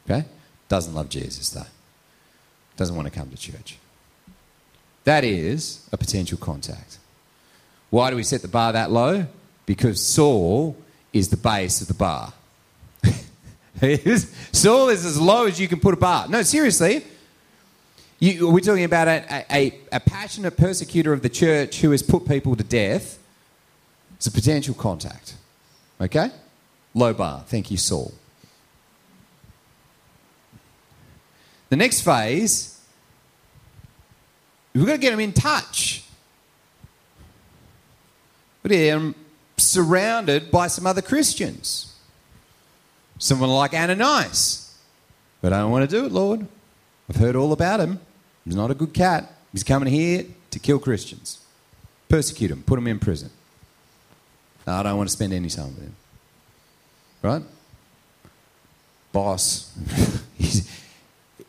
Okay? 0.08 0.26
Doesn't 0.68 0.94
love 0.94 1.08
Jesus, 1.08 1.50
though. 1.50 1.66
Doesn't 2.76 2.96
want 2.96 3.06
to 3.06 3.14
come 3.14 3.30
to 3.30 3.36
church. 3.36 3.76
That 5.04 5.24
is 5.24 5.86
a 5.92 5.96
potential 5.96 6.38
contact. 6.38 6.98
Why 7.90 8.10
do 8.10 8.16
we 8.16 8.22
set 8.22 8.42
the 8.42 8.48
bar 8.48 8.72
that 8.72 8.90
low? 8.90 9.26
Because 9.66 10.04
Saul 10.04 10.76
is 11.12 11.28
the 11.28 11.36
base 11.36 11.80
of 11.80 11.88
the 11.88 11.94
bar. 11.94 12.32
Saul 14.52 14.88
is 14.88 15.04
as 15.04 15.20
low 15.20 15.46
as 15.46 15.60
you 15.60 15.68
can 15.68 15.80
put 15.80 15.94
a 15.94 15.96
bar. 15.96 16.28
No, 16.28 16.42
seriously. 16.42 17.04
You, 18.20 18.50
we're 18.50 18.60
talking 18.60 18.84
about 18.84 19.08
a, 19.08 19.44
a, 19.50 19.78
a 19.92 20.00
passionate 20.00 20.56
persecutor 20.56 21.12
of 21.12 21.22
the 21.22 21.28
church 21.28 21.80
who 21.80 21.90
has 21.90 22.02
put 22.02 22.28
people 22.28 22.54
to 22.54 22.62
death. 22.62 23.18
It's 24.16 24.26
a 24.26 24.32
potential 24.32 24.74
contact. 24.74 25.34
Okay? 26.00 26.30
Low 26.94 27.12
bar. 27.12 27.44
Thank 27.46 27.70
you, 27.70 27.76
Saul. 27.76 28.12
The 31.68 31.76
next 31.76 32.00
phase, 32.00 32.80
we've 34.74 34.86
got 34.86 34.92
to 34.92 34.98
get 34.98 35.10
them 35.10 35.20
in 35.20 35.32
touch. 35.32 36.04
But 38.62 38.72
yeah, 38.72 38.96
I'm 38.96 39.14
surrounded 39.56 40.50
by 40.50 40.66
some 40.66 40.86
other 40.86 41.02
Christians. 41.02 41.94
Someone 43.18 43.50
like 43.50 43.72
Ananias. 43.72 44.76
But 45.40 45.52
I 45.52 45.58
don't 45.58 45.70
want 45.70 45.88
to 45.88 45.96
do 45.96 46.06
it, 46.06 46.12
Lord. 46.12 46.46
I've 47.08 47.16
heard 47.16 47.36
all 47.36 47.52
about 47.52 47.80
him. 47.80 48.00
He's 48.44 48.56
not 48.56 48.70
a 48.70 48.74
good 48.74 48.92
cat. 48.92 49.32
He's 49.52 49.62
coming 49.62 49.92
here 49.92 50.24
to 50.50 50.58
kill 50.58 50.78
Christians, 50.78 51.38
persecute 52.08 52.48
them, 52.48 52.62
put 52.62 52.76
them 52.76 52.86
in 52.86 52.98
prison. 52.98 53.30
I 54.66 54.82
don't 54.82 54.96
want 54.96 55.08
to 55.08 55.12
spend 55.12 55.32
any 55.32 55.48
time 55.48 55.74
with 55.74 55.82
him. 55.82 55.96
Right? 57.22 57.42
Boss, 59.12 59.76
he's, 60.38 60.70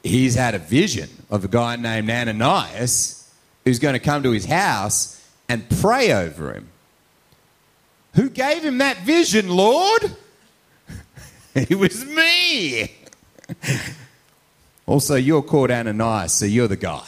he's 0.04 0.36
had 0.36 0.56
a 0.56 0.60
vision 0.60 1.10
of 1.30 1.46
a 1.46 1.48
guy 1.48 1.76
named 1.76 2.10
Ananias 2.10 3.30
who's 3.64 3.80
going 3.80 3.94
to 3.94 4.00
come 4.00 4.24
to 4.24 4.32
his 4.32 4.46
house 4.46 5.24
and 5.48 5.70
pray 5.82 6.12
over 6.12 6.54
him. 6.54 6.70
Who 8.16 8.30
gave 8.30 8.64
him 8.64 8.80
that 8.80 8.98
vision, 9.00 9.50
Lord? 9.50 10.16
it 11.56 11.78
was 11.78 12.04
me. 12.06 12.92
also, 14.86 15.16
you're 15.16 15.42
called 15.42 15.72
Ananias, 15.72 16.34
so 16.34 16.46
you're 16.46 16.68
the 16.68 16.76
guy. 16.76 17.08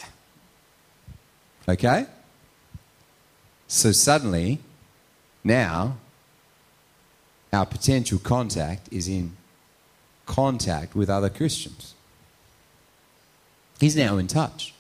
Okay? 1.67 2.05
So 3.67 3.91
suddenly, 3.91 4.60
now, 5.43 5.97
our 7.51 7.65
potential 7.65 8.19
contact 8.19 8.91
is 8.91 9.07
in 9.07 9.35
contact 10.25 10.95
with 10.95 11.09
other 11.09 11.29
Christians. 11.29 11.93
He's 13.79 13.95
now 13.95 14.17
in 14.17 14.27
touch. 14.27 14.73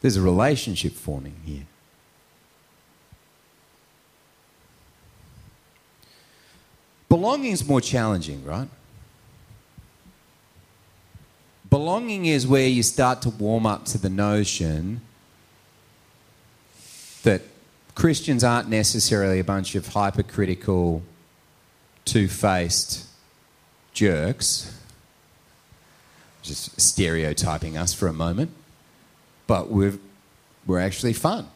There's 0.00 0.16
a 0.16 0.22
relationship 0.22 0.92
forming 0.92 1.36
here. 1.44 1.66
Belonging 7.08 7.52
is 7.52 7.66
more 7.66 7.80
challenging, 7.80 8.44
right? 8.44 8.68
Belonging 11.68 12.26
is 12.26 12.46
where 12.46 12.66
you 12.66 12.82
start 12.82 13.22
to 13.22 13.30
warm 13.30 13.66
up 13.66 13.84
to 13.86 13.98
the 13.98 14.10
notion 14.10 15.00
that 17.22 17.42
Christians 17.94 18.44
aren't 18.44 18.68
necessarily 18.68 19.40
a 19.40 19.44
bunch 19.44 19.74
of 19.74 19.88
hypercritical, 19.88 21.02
two 22.04 22.28
faced 22.28 23.06
jerks, 23.92 24.76
just 26.42 26.80
stereotyping 26.80 27.76
us 27.76 27.92
for 27.92 28.06
a 28.06 28.12
moment, 28.12 28.50
but 29.46 29.70
we're, 29.70 29.98
we're 30.66 30.80
actually 30.80 31.12
fun. 31.12 31.48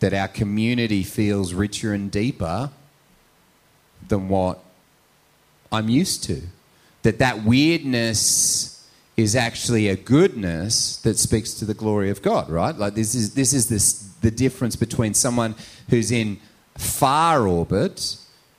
That 0.00 0.14
our 0.14 0.28
community 0.28 1.02
feels 1.02 1.52
richer 1.52 1.92
and 1.92 2.10
deeper 2.10 2.70
than 4.06 4.28
what 4.28 4.60
I'm 5.72 5.88
used 5.88 6.24
to. 6.24 6.42
That 7.02 7.18
that 7.18 7.44
weirdness 7.44 8.88
is 9.16 9.34
actually 9.34 9.88
a 9.88 9.96
goodness 9.96 10.96
that 10.98 11.18
speaks 11.18 11.54
to 11.54 11.64
the 11.64 11.74
glory 11.74 12.10
of 12.10 12.22
God, 12.22 12.48
right? 12.48 12.76
Like 12.76 12.94
this 12.94 13.14
is 13.14 13.34
this 13.34 13.52
is 13.52 13.68
this 13.68 14.07
the 14.20 14.30
difference 14.30 14.76
between 14.76 15.14
someone 15.14 15.54
who's 15.90 16.10
in 16.10 16.38
far 16.76 17.46
orbit 17.46 18.16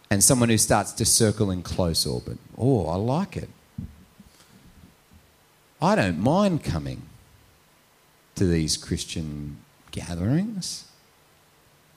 and 0.09 0.23
someone 0.23 0.49
who 0.49 0.57
starts 0.57 0.91
to 0.93 1.05
circle 1.05 1.51
in 1.51 1.61
close 1.61 2.05
orbit. 2.05 2.37
Oh, 2.57 2.87
I 2.87 2.95
like 2.95 3.37
it. 3.37 3.49
I 5.81 5.95
don't 5.95 6.19
mind 6.19 6.63
coming 6.63 7.03
to 8.35 8.45
these 8.45 8.75
Christian 8.75 9.57
gatherings. 9.91 10.85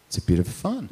It's 0.06 0.18
a 0.18 0.22
bit 0.22 0.38
of 0.38 0.46
fun. 0.46 0.90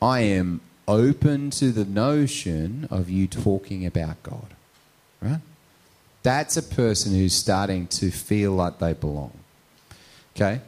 I 0.00 0.20
am 0.20 0.60
open 0.86 1.50
to 1.50 1.72
the 1.72 1.84
notion 1.84 2.86
of 2.90 3.10
you 3.10 3.26
talking 3.26 3.84
about 3.84 4.22
God, 4.22 4.54
right? 5.20 5.40
That's 6.22 6.56
a 6.56 6.62
person 6.62 7.12
who's 7.12 7.34
starting 7.34 7.86
to 7.88 8.10
feel 8.10 8.52
like 8.52 8.78
they 8.78 8.92
belong. 8.92 9.32
Okay? 10.34 10.60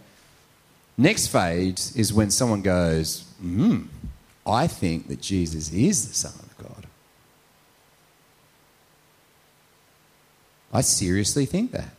Next 1.00 1.28
phase 1.28 1.94
is 1.94 2.12
when 2.12 2.32
someone 2.32 2.60
goes, 2.60 3.24
hmm, 3.40 3.82
I 4.44 4.66
think 4.66 5.06
that 5.06 5.20
Jesus 5.20 5.72
is 5.72 6.08
the 6.08 6.14
Son 6.14 6.32
of 6.40 6.58
God. 6.58 6.86
I 10.72 10.80
seriously 10.80 11.46
think 11.46 11.70
that. 11.70 11.94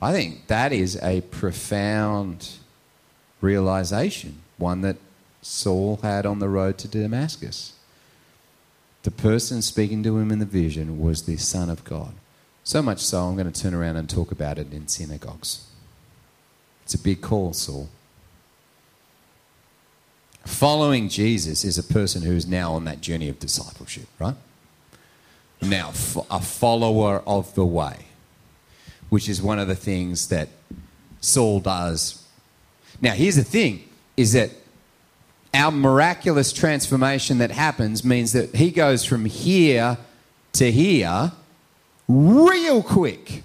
I 0.00 0.12
think 0.12 0.46
that 0.46 0.72
is 0.72 0.96
a 1.02 1.22
profound 1.22 2.50
realization, 3.40 4.40
one 4.56 4.82
that 4.82 4.98
Saul 5.42 5.98
had 6.02 6.26
on 6.26 6.38
the 6.38 6.48
road 6.48 6.78
to 6.78 6.88
Damascus. 6.88 7.72
The 9.02 9.10
person 9.10 9.62
speaking 9.62 10.04
to 10.04 10.16
him 10.18 10.30
in 10.30 10.38
the 10.38 10.44
vision 10.44 11.00
was 11.00 11.22
the 11.22 11.38
Son 11.38 11.68
of 11.68 11.82
God. 11.82 12.14
So 12.62 12.82
much 12.82 13.00
so, 13.00 13.24
I'm 13.24 13.36
going 13.36 13.50
to 13.50 13.62
turn 13.62 13.74
around 13.74 13.96
and 13.96 14.08
talk 14.08 14.30
about 14.30 14.58
it 14.58 14.72
in 14.72 14.86
synagogues. 14.86 15.66
It's 16.84 16.94
a 16.94 16.98
big 16.98 17.20
call, 17.20 17.52
Saul. 17.52 17.88
Following 20.46 21.08
Jesus 21.08 21.64
is 21.64 21.76
a 21.76 21.82
person 21.82 22.22
who 22.22 22.32
is 22.32 22.46
now 22.46 22.72
on 22.74 22.84
that 22.84 23.00
journey 23.00 23.28
of 23.28 23.38
discipleship, 23.40 24.06
right? 24.20 24.36
Now, 25.60 25.88
a 26.30 26.40
follower 26.40 27.22
of 27.26 27.52
the 27.56 27.64
way, 27.64 28.06
which 29.08 29.28
is 29.28 29.42
one 29.42 29.58
of 29.58 29.66
the 29.66 29.74
things 29.74 30.28
that 30.28 30.48
Saul 31.20 31.58
does. 31.60 32.24
Now, 33.00 33.12
here's 33.12 33.34
the 33.36 33.44
thing 33.44 33.88
is 34.16 34.32
that 34.34 34.50
our 35.52 35.72
miraculous 35.72 36.52
transformation 36.52 37.38
that 37.38 37.50
happens 37.50 38.04
means 38.04 38.32
that 38.32 38.54
he 38.54 38.70
goes 38.70 39.04
from 39.04 39.24
here 39.24 39.98
to 40.52 40.70
here 40.70 41.32
real 42.08 42.82
quick. 42.84 43.42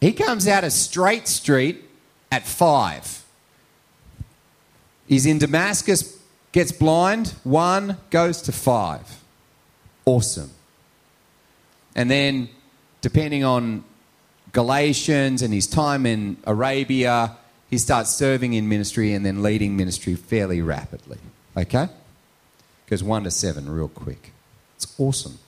He 0.00 0.12
comes 0.12 0.48
out 0.48 0.64
of 0.64 0.72
Straight 0.72 1.28
Street 1.28 1.84
at 2.32 2.46
five. 2.46 3.23
He's 5.06 5.26
in 5.26 5.38
Damascus, 5.38 6.18
gets 6.52 6.72
blind, 6.72 7.34
one 7.44 7.98
goes 8.10 8.42
to 8.42 8.52
five. 8.52 9.22
Awesome. 10.04 10.50
And 11.94 12.10
then, 12.10 12.48
depending 13.00 13.44
on 13.44 13.84
Galatians 14.52 15.42
and 15.42 15.52
his 15.52 15.66
time 15.66 16.06
in 16.06 16.36
Arabia, 16.44 17.36
he 17.70 17.78
starts 17.78 18.10
serving 18.10 18.52
in 18.52 18.68
ministry 18.68 19.12
and 19.12 19.24
then 19.26 19.42
leading 19.42 19.76
ministry 19.76 20.14
fairly 20.14 20.60
rapidly. 20.60 21.18
Okay? 21.56 21.88
Goes 22.86 23.02
one 23.02 23.24
to 23.24 23.30
seven 23.30 23.68
real 23.68 23.88
quick. 23.88 24.32
It's 24.76 24.94
awesome. 24.98 25.38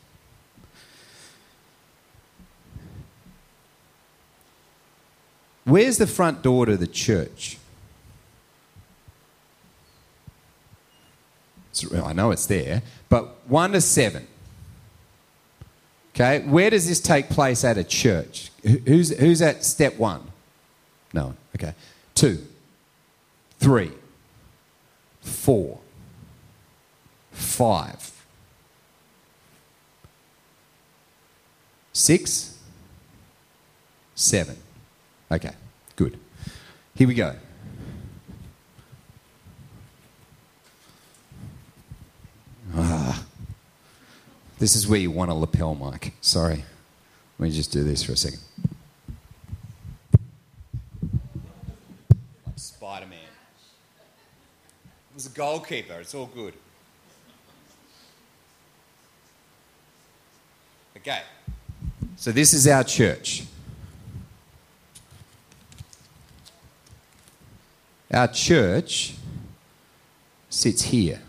Where's 5.65 5.99
the 5.99 6.07
front 6.07 6.43
door 6.43 6.67
to 6.67 6.77
the 6.77 6.87
church? 6.87 7.59
I 12.03 12.13
know 12.13 12.31
it's 12.31 12.47
there, 12.47 12.83
but 13.09 13.37
1 13.49 13.73
to 13.73 13.81
7. 13.81 14.27
Okay, 16.17 16.41
where 16.47 16.71
does 16.71 16.89
this 16.89 16.99
take 16.99 17.29
place 17.29 17.63
at 17.63 17.77
a 17.77 17.85
church? 17.85 18.51
Who's, 18.63 19.17
who's 19.19 19.43
at 19.43 19.63
step 19.65 19.99
one? 19.99 20.23
No 21.13 21.27
one. 21.27 21.37
Okay. 21.55 21.75
Two, 22.15 22.39
three, 23.59 23.93
four, 25.21 25.79
five, 27.33 28.11
six, 31.93 32.59
seven. 34.15 34.57
Okay, 35.31 35.53
good. 35.97 36.19
Here 36.95 37.07
we 37.07 37.13
go. 37.13 37.37
This 44.59 44.75
is 44.75 44.89
where 44.89 44.99
you 44.99 45.11
want 45.11 45.31
a 45.31 45.35
lapel 45.35 45.75
mic. 45.75 46.15
Sorry. 46.23 46.65
Let 47.39 47.49
me 47.49 47.51
just 47.51 47.73
do 47.73 47.85
this 47.85 48.03
for 48.03 48.13
a 48.13 48.17
second. 48.17 48.41
Like 52.47 52.57
Spider 52.57 53.07
Man. 53.07 53.19
It 53.19 55.15
was 55.15 55.27
a 55.27 55.31
goalkeeper. 55.31 56.01
It's 56.01 56.15
all 56.15 56.27
good. 56.27 56.55
Okay. 60.97 61.21
So 62.17 62.33
this 62.33 62.55
is 62.55 62.67
our 62.67 62.83
church. 62.83 63.45
Our 68.11 68.29
church 68.29 69.15
sits 70.49 70.83
here. 70.83 71.21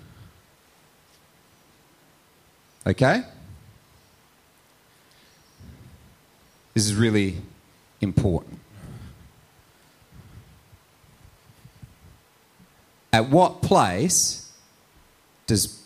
Okay? 2.88 3.22
This 6.74 6.86
is 6.86 6.96
really 6.96 7.38
important. 8.00 8.60
At 13.12 13.30
what 13.30 13.62
place 13.62 14.52
does 15.48 15.84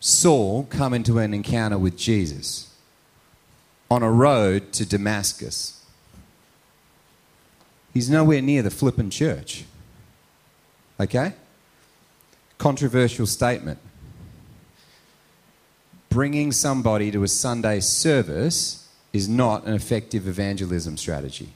Saul 0.00 0.64
come 0.64 0.92
into 0.92 1.18
an 1.18 1.32
encounter 1.32 1.78
with 1.78 1.96
Jesus? 1.96 2.70
On 3.90 4.02
a 4.02 4.10
road 4.10 4.72
to 4.74 4.84
Damascus. 4.84 5.82
He's 7.94 8.10
nowhere 8.10 8.42
near 8.42 8.60
the 8.62 8.70
flippin' 8.70 9.08
church. 9.08 9.64
Okay? 11.00 11.32
Controversial 12.58 13.26
statement 13.26 13.78
bringing 16.14 16.52
somebody 16.52 17.10
to 17.10 17.24
a 17.24 17.28
Sunday 17.28 17.80
service 17.80 18.88
is 19.12 19.28
not 19.28 19.64
an 19.64 19.74
effective 19.74 20.28
evangelism 20.28 20.96
strategy. 20.96 21.48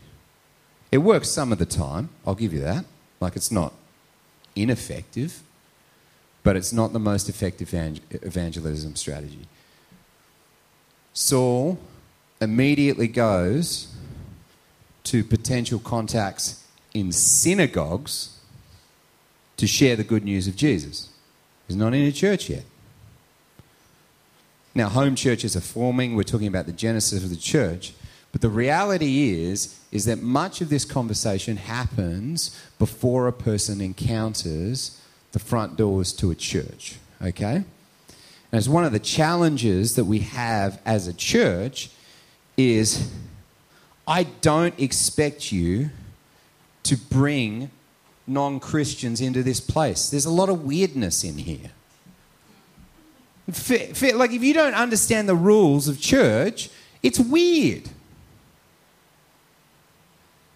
It 0.90 0.98
works 0.98 1.30
some 1.30 1.52
of 1.52 1.58
the 1.60 1.64
time, 1.64 2.08
I'll 2.26 2.34
give 2.34 2.52
you 2.52 2.58
that. 2.62 2.84
Like 3.20 3.36
it's 3.36 3.52
not 3.52 3.72
ineffective, 4.56 5.42
but 6.42 6.56
it's 6.56 6.72
not 6.72 6.92
the 6.92 6.98
most 6.98 7.28
effective 7.28 7.72
evangelism 8.10 8.96
strategy. 8.96 9.46
Saul 11.12 11.78
immediately 12.40 13.06
goes 13.06 13.94
to 15.04 15.22
potential 15.22 15.78
contacts 15.78 16.64
in 16.94 17.12
synagogues 17.12 18.40
to 19.56 19.68
share 19.68 19.94
the 19.94 20.02
good 20.02 20.24
news 20.24 20.48
of 20.48 20.56
Jesus. 20.56 21.10
He's 21.68 21.76
not 21.76 21.94
in 21.94 22.02
a 22.02 22.12
church 22.12 22.50
yet. 22.50 22.64
Now, 24.74 24.88
home 24.88 25.14
churches 25.14 25.56
are 25.56 25.60
forming. 25.60 26.14
We're 26.14 26.22
talking 26.22 26.46
about 26.46 26.66
the 26.66 26.72
genesis 26.72 27.24
of 27.24 27.30
the 27.30 27.36
church. 27.36 27.92
But 28.32 28.42
the 28.42 28.50
reality 28.50 29.30
is, 29.40 29.78
is 29.90 30.04
that 30.04 30.22
much 30.22 30.60
of 30.60 30.68
this 30.68 30.84
conversation 30.84 31.56
happens 31.56 32.58
before 32.78 33.26
a 33.26 33.32
person 33.32 33.80
encounters 33.80 35.00
the 35.32 35.38
front 35.38 35.76
doors 35.76 36.12
to 36.14 36.30
a 36.30 36.34
church. 36.34 36.96
Okay? 37.22 37.56
And 37.56 38.58
it's 38.58 38.68
one 38.68 38.84
of 38.84 38.92
the 38.92 38.98
challenges 38.98 39.96
that 39.96 40.04
we 40.04 40.20
have 40.20 40.80
as 40.84 41.06
a 41.06 41.12
church 41.12 41.90
is 42.56 43.10
I 44.06 44.24
don't 44.24 44.78
expect 44.80 45.52
you 45.52 45.90
to 46.84 46.96
bring 46.96 47.70
non 48.26 48.60
Christians 48.60 49.20
into 49.20 49.42
this 49.42 49.60
place. 49.60 50.10
There's 50.10 50.26
a 50.26 50.30
lot 50.30 50.48
of 50.48 50.64
weirdness 50.64 51.24
in 51.24 51.38
here. 51.38 51.70
Like, 53.48 54.32
if 54.32 54.42
you 54.42 54.52
don't 54.52 54.74
understand 54.74 55.28
the 55.28 55.34
rules 55.34 55.88
of 55.88 56.00
church, 56.00 56.68
it's 57.02 57.18
weird. 57.18 57.88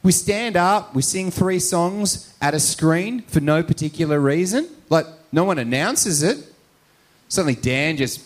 We 0.03 0.13
stand 0.13 0.57
up, 0.57 0.95
we 0.95 1.01
sing 1.01 1.31
three 1.31 1.59
songs 1.59 2.35
at 2.41 2.55
a 2.55 2.61
screen 2.61 3.23
for 3.23 3.41
no 3.41 3.63
particular 3.63 4.19
reason. 4.21 4.69
Like, 4.91 5.07
no 5.31 5.45
one 5.45 5.59
announces 5.59 6.23
it. 6.23 6.45
Suddenly, 7.29 7.55
Dan 7.55 7.97
just, 7.97 8.21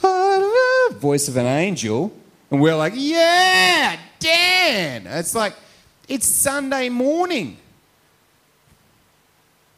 voice 0.92 1.28
of 1.28 1.36
an 1.36 1.46
angel, 1.46 2.12
and 2.50 2.60
we're 2.60 2.76
like, 2.76 2.92
yeah, 2.94 3.96
Dan. 4.20 5.06
It's 5.06 5.34
like, 5.34 5.54
it's 6.08 6.26
Sunday 6.26 6.88
morning. 6.88 7.56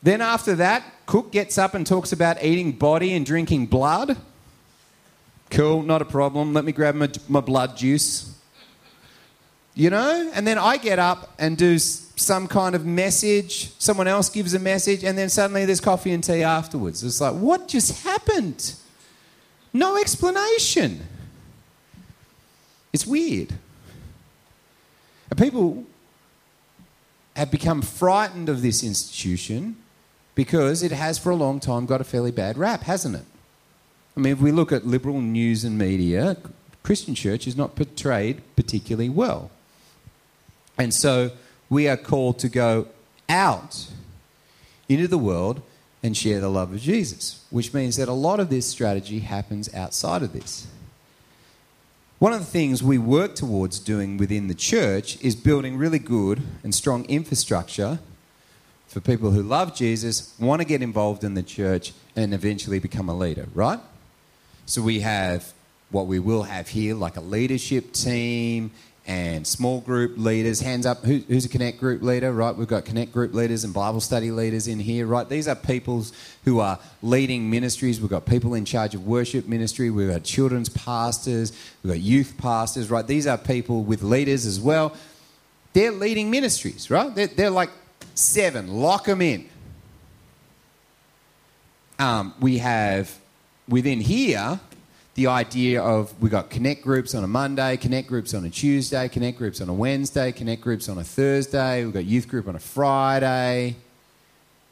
Then 0.03 0.21
after 0.21 0.55
that, 0.57 0.85
Cook 1.07 1.33
gets 1.33 1.59
up 1.59 1.75
and 1.75 1.87
talks 1.87 2.13
about 2.13 2.43
eating 2.43 2.73
body 2.73 3.15
and 3.15 3.25
drinking 3.25 3.67
blood. 3.67 4.17
Cool, 5.51 5.83
not 5.83 6.03
a 6.03 6.05
problem. 6.05 6.53
Let 6.53 6.65
me 6.65 6.73
grab 6.73 6.95
my, 6.95 7.09
my 7.29 7.41
blood 7.41 7.77
juice. 7.77 8.37
You 9.75 9.91
know? 9.91 10.31
And 10.35 10.47
then 10.47 10.59
I 10.59 10.77
get 10.77 10.99
up 10.99 11.33
and 11.39 11.57
do 11.57 11.79
some 11.79 12.49
kind 12.49 12.75
of 12.75 12.85
message. 12.85 13.79
Someone 13.79 14.09
else 14.09 14.29
gives 14.29 14.55
a 14.55 14.59
message, 14.59 15.05
and 15.05 15.17
then 15.17 15.29
suddenly 15.29 15.65
there's 15.65 15.81
coffee 15.81 16.13
and 16.13 16.25
tea 16.25 16.43
afterwards. 16.43 17.05
It's 17.05 17.21
like, 17.21 17.35
what 17.35 17.69
just 17.69 18.05
happened? 18.05 18.75
No 19.73 19.97
explanation. 19.97 21.07
It's 22.93 23.07
weird. 23.07 23.53
And 25.31 25.39
people 25.39 25.85
have 27.37 27.51
become 27.51 27.83
frightened 27.83 28.49
of 28.49 28.63
this 28.63 28.83
institution 28.83 29.77
because 30.37 30.85
it 30.85 30.93
has 30.93 31.19
for 31.19 31.31
a 31.31 31.35
long 31.35 31.59
time 31.59 31.87
got 31.87 32.01
a 32.01 32.05
fairly 32.05 32.31
bad 32.31 32.57
rap, 32.57 32.83
hasn't 32.83 33.17
it? 33.17 33.25
I 34.17 34.21
mean, 34.21 34.33
if 34.33 34.41
we 34.41 34.53
look 34.53 34.71
at 34.71 34.87
liberal 34.87 35.21
news 35.21 35.65
and 35.65 35.77
media, 35.77 36.37
Christian 36.85 37.17
church 37.17 37.49
is 37.49 37.57
not 37.57 37.75
portrayed 37.75 38.43
particularly 38.55 39.09
well. 39.09 39.51
And 40.79 40.95
so 40.95 41.33
we 41.69 41.89
are 41.89 41.97
called 41.97 42.39
to 42.41 42.49
go 42.49 42.87
out 43.29 43.89
into 44.89 45.09
the 45.09 45.19
world 45.19 45.63
and 46.03 46.17
share 46.17 46.39
the 46.39 46.51
love 46.51 46.73
of 46.73 46.81
Jesus, 46.81 47.45
which 47.51 47.75
means 47.75 47.97
that 47.97 48.09
a 48.09 48.13
lot 48.13 48.39
of 48.39 48.51
this 48.51 48.67
strategy 48.67 49.21
happens 49.21 49.73
outside 49.75 50.23
of 50.23 50.33
this. 50.33 50.67
One 52.19 52.33
of 52.33 52.41
the 52.41 52.47
things 52.47 52.83
we 52.83 52.99
work 52.99 53.35
towards 53.35 53.79
doing 53.79 54.17
within 54.17 54.49
the 54.49 54.55
church 54.55 55.21
is 55.23 55.35
building 55.35 55.77
really 55.77 55.99
good 55.99 56.43
and 56.63 56.75
strong 56.75 57.05
infrastructure 57.07 57.99
for 58.89 59.01
people 59.01 59.31
who 59.31 59.43
love 59.43 59.75
Jesus, 59.75 60.35
want 60.39 60.61
to 60.61 60.67
get 60.67 60.83
involved 60.83 61.25
in 61.25 61.35
the 61.35 61.43
church, 61.43 61.93
and 62.15 62.33
eventually 62.33 62.79
become 62.79 63.09
a 63.09 63.15
leader, 63.15 63.47
right? 63.55 63.81
So 64.67 64.83
we 64.83 65.01
have 65.01 65.53
what 65.91 66.07
we 66.07 66.19
will 66.19 66.45
have 66.45 66.69
here, 66.69 66.95
like 66.95 67.17
a 67.17 67.21
leadership 67.21 67.93
team 67.93 68.71
and 69.07 69.47
small 69.47 69.81
group 69.81 70.19
leaders. 70.19 70.61
Hands 70.61 70.85
up, 70.85 71.05
Who, 71.05 71.19
who's 71.29 71.45
a 71.45 71.49
Connect 71.49 71.79
group 71.79 72.03
leader, 72.03 72.33
right? 72.33 72.57
We've 72.57 72.67
got 72.67 72.85
Connect 72.85 73.13
group 73.13 73.35
leaders 73.35 73.63
and 73.63 73.73
Bible 73.73 74.01
study 74.01 74.33
leaders 74.33 74.67
in 74.67 74.81
here, 74.81 75.07
right? 75.07 75.29
These 75.29 75.47
are 75.47 75.55
people 75.55 76.05
who 76.45 76.59
are 76.59 76.79
leading 77.03 77.49
ministries. 77.49 78.01
We've 78.01 78.11
got 78.11 78.27
people 78.27 78.55
in 78.55 78.65
charge 78.65 78.95
of 78.95 79.07
worship 79.07 79.47
ministry. 79.47 79.91
We've 79.91 80.11
got 80.11 80.25
children's 80.25 80.69
pastors. 80.69 81.53
We've 81.83 81.93
got 81.93 82.01
youth 82.01 82.35
pastors, 82.39 82.91
right? 82.91 83.07
These 83.07 83.29
are 83.29 83.39
people 83.39 83.85
with 83.85 84.03
leaders 84.03 84.45
as 84.45 84.59
well. 84.59 84.97
They're 85.73 85.93
leading 85.93 86.31
ministries, 86.31 86.91
right? 86.91 87.15
They're, 87.15 87.29
they're 87.29 87.51
like 87.51 87.71
Seven, 88.17 88.69
lock 88.69 89.05
them 89.05 89.21
in. 89.21 89.47
Um, 91.99 92.33
we 92.41 92.59
have 92.59 93.15
within 93.69 94.01
here 94.01 94.59
the 95.17 95.27
idea 95.27 95.83
of 95.83 96.19
we've 96.19 96.33
got 96.33 96.49
connect 96.49 96.83
groups 96.83 97.15
on 97.15 97.25
a 97.25 97.27
Monday, 97.27 97.77
connect 97.77 98.09
groups 98.09 98.33
on 98.33 98.43
a 98.47 98.49
Tuesday, 98.49 99.11
connect 99.11 99.37
groups 99.37 99.61
on 99.61 99.69
a 99.69 99.75
Wednesday, 99.75 100.33
connect 100.33 100.63
groups 100.63 100.89
on 100.89 100.97
a 100.97 101.05
Thursday, 101.05 101.85
we've 101.85 101.93
got 101.93 102.07
youth 102.07 102.27
group 102.27 102.49
on 102.49 102.57
a 102.57 102.59
Friday. 102.59 103.77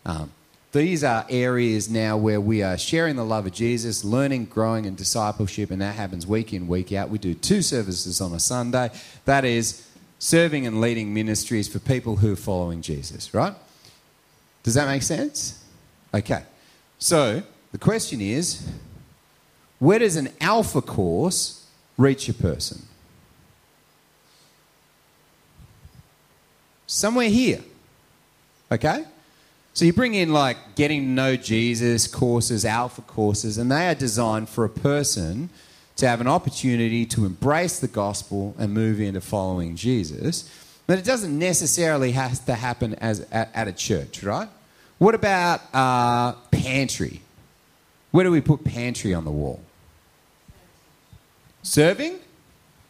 Um, 0.07 0.33
these 0.72 1.04
are 1.04 1.26
areas 1.28 1.90
now 1.90 2.16
where 2.16 2.40
we 2.40 2.62
are 2.62 2.78
sharing 2.78 3.16
the 3.16 3.26
love 3.26 3.44
of 3.44 3.52
Jesus, 3.52 4.04
learning, 4.04 4.46
growing, 4.46 4.87
and 4.87 4.96
discipleship, 4.96 5.70
and 5.70 5.83
that 5.83 5.96
happens 5.96 6.26
week 6.26 6.54
in, 6.54 6.66
week 6.66 6.94
out. 6.94 7.11
We 7.11 7.18
do 7.18 7.35
two 7.35 7.61
services 7.61 8.22
on 8.22 8.33
a 8.33 8.40
Sunday. 8.40 8.90
That 9.26 9.44
is 9.44 9.84
serving 10.24 10.66
and 10.66 10.80
leading 10.80 11.12
ministries 11.12 11.68
for 11.68 11.78
people 11.78 12.16
who 12.16 12.32
are 12.32 12.37
following 12.37 12.80
Jesus, 12.80 13.34
right? 13.34 13.52
Does 14.62 14.72
that 14.72 14.87
make 14.87 15.02
sense? 15.02 15.62
Okay. 16.14 16.42
So 16.98 17.42
the 17.72 17.78
question 17.78 18.22
is 18.22 18.66
where 19.78 19.98
does 19.98 20.16
an 20.16 20.30
alpha 20.40 20.80
course 20.80 21.66
reach 21.98 22.26
a 22.30 22.32
person? 22.32 22.80
Somewhere 26.87 27.28
here. 27.28 27.60
Okay? 28.72 29.04
So 29.74 29.84
you 29.84 29.92
bring 29.92 30.14
in 30.14 30.32
like 30.32 30.56
getting 30.74 31.02
to 31.02 31.06
know 31.06 31.37
Jesus 31.37 32.06
courses, 32.06 32.64
alpha 32.64 33.02
courses, 33.02 33.58
and 33.58 33.70
they 33.70 33.88
are 33.88 33.94
designed 33.94 34.48
for 34.48 34.64
a 34.64 34.70
person 34.70 35.50
to 35.96 36.09
have 36.09 36.20
an 36.20 36.26
opportunity 36.26 37.07
to 37.07 37.24
embrace 37.24 37.78
the 37.78 37.88
gospel 37.88 38.54
and 38.59 38.72
move 38.72 39.00
into 39.00 39.20
following 39.20 39.76
Jesus. 39.76 40.50
But 40.87 40.98
it 40.98 41.04
doesn't 41.04 41.38
necessarily 41.38 42.12
have 42.12 42.44
to 42.46 42.54
happen 42.54 42.94
as, 42.96 43.20
at, 43.30 43.50
at 43.54 43.68
a 43.68 43.72
church, 43.72 44.22
right? 44.22 44.48
What 44.98 45.14
about 45.14 45.62
uh, 45.72 46.33
pantry? 46.50 47.22
Where 48.11 48.24
do 48.24 48.30
we 48.30 48.40
put 48.40 48.64
pantry 48.64 49.14
on 49.14 49.24
the 49.24 49.30
wall? 49.30 49.62
Serving? 51.62 52.18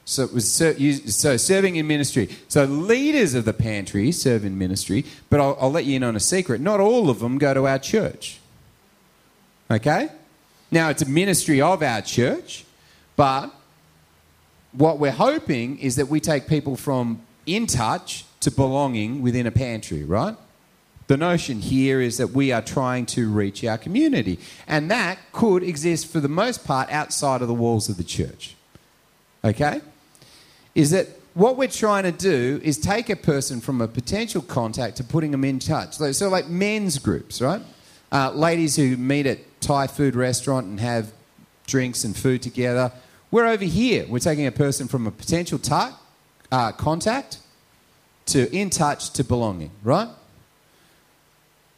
So, 0.06 0.24
it 0.24 0.34
was 0.34 0.52
so 0.52 1.36
serving 1.38 1.76
in 1.76 1.86
ministry. 1.86 2.28
So 2.48 2.64
leaders 2.64 3.32
of 3.32 3.46
the 3.46 3.54
pantry 3.54 4.12
serve 4.12 4.44
in 4.44 4.58
ministry, 4.58 5.04
but 5.30 5.40
I'll, 5.40 5.56
I'll 5.58 5.70
let 5.70 5.86
you 5.86 5.96
in 5.96 6.02
on 6.02 6.14
a 6.14 6.20
secret. 6.20 6.60
Not 6.60 6.80
all 6.80 7.08
of 7.08 7.20
them 7.20 7.38
go 7.38 7.54
to 7.54 7.66
our 7.66 7.78
church. 7.78 8.38
Okay? 9.70 10.10
Now, 10.70 10.90
it's 10.90 11.00
a 11.00 11.08
ministry 11.08 11.60
of 11.60 11.82
our 11.82 12.02
church, 12.02 12.63
but 13.16 13.50
what 14.72 14.98
we're 14.98 15.12
hoping 15.12 15.78
is 15.78 15.96
that 15.96 16.08
we 16.08 16.20
take 16.20 16.46
people 16.46 16.76
from 16.76 17.20
in 17.46 17.66
touch 17.66 18.24
to 18.40 18.50
belonging 18.50 19.22
within 19.22 19.46
a 19.46 19.50
pantry, 19.50 20.04
right? 20.04 20.36
The 21.06 21.16
notion 21.16 21.60
here 21.60 22.00
is 22.00 22.16
that 22.16 22.28
we 22.28 22.50
are 22.50 22.62
trying 22.62 23.06
to 23.06 23.30
reach 23.30 23.64
our 23.64 23.76
community, 23.78 24.38
and 24.66 24.90
that 24.90 25.18
could 25.32 25.62
exist 25.62 26.10
for 26.10 26.20
the 26.20 26.28
most 26.28 26.64
part 26.64 26.90
outside 26.90 27.42
of 27.42 27.48
the 27.48 27.54
walls 27.54 27.88
of 27.88 27.98
the 27.98 28.04
church. 28.04 28.56
Okay? 29.44 29.82
Is 30.74 30.90
that 30.92 31.08
what 31.34 31.56
we're 31.56 31.68
trying 31.68 32.04
to 32.04 32.12
do 32.12 32.60
is 32.62 32.78
take 32.78 33.10
a 33.10 33.16
person 33.16 33.60
from 33.60 33.80
a 33.80 33.88
potential 33.88 34.40
contact 34.40 34.96
to 34.96 35.04
putting 35.04 35.30
them 35.30 35.44
in 35.44 35.58
touch. 35.58 35.96
So, 35.96 36.12
so 36.12 36.28
like 36.28 36.48
men's 36.48 36.98
groups, 36.98 37.42
right? 37.42 37.60
Uh, 38.10 38.30
ladies 38.30 38.76
who 38.76 38.96
meet 38.96 39.26
at 39.26 39.38
Thai 39.60 39.88
food 39.88 40.14
restaurant 40.14 40.66
and 40.66 40.80
have 40.80 41.12
drinks 41.66 42.04
and 42.04 42.16
food 42.16 42.40
together 42.40 42.92
we're 43.34 43.48
over 43.48 43.64
here. 43.64 44.06
We're 44.08 44.20
taking 44.20 44.46
a 44.46 44.52
person 44.52 44.86
from 44.86 45.08
a 45.08 45.10
potential 45.10 45.60
uh, 46.52 46.70
contact 46.70 47.38
to 48.26 48.48
in 48.56 48.70
touch 48.70 49.10
to 49.14 49.24
belonging, 49.24 49.72
right? 49.82 50.08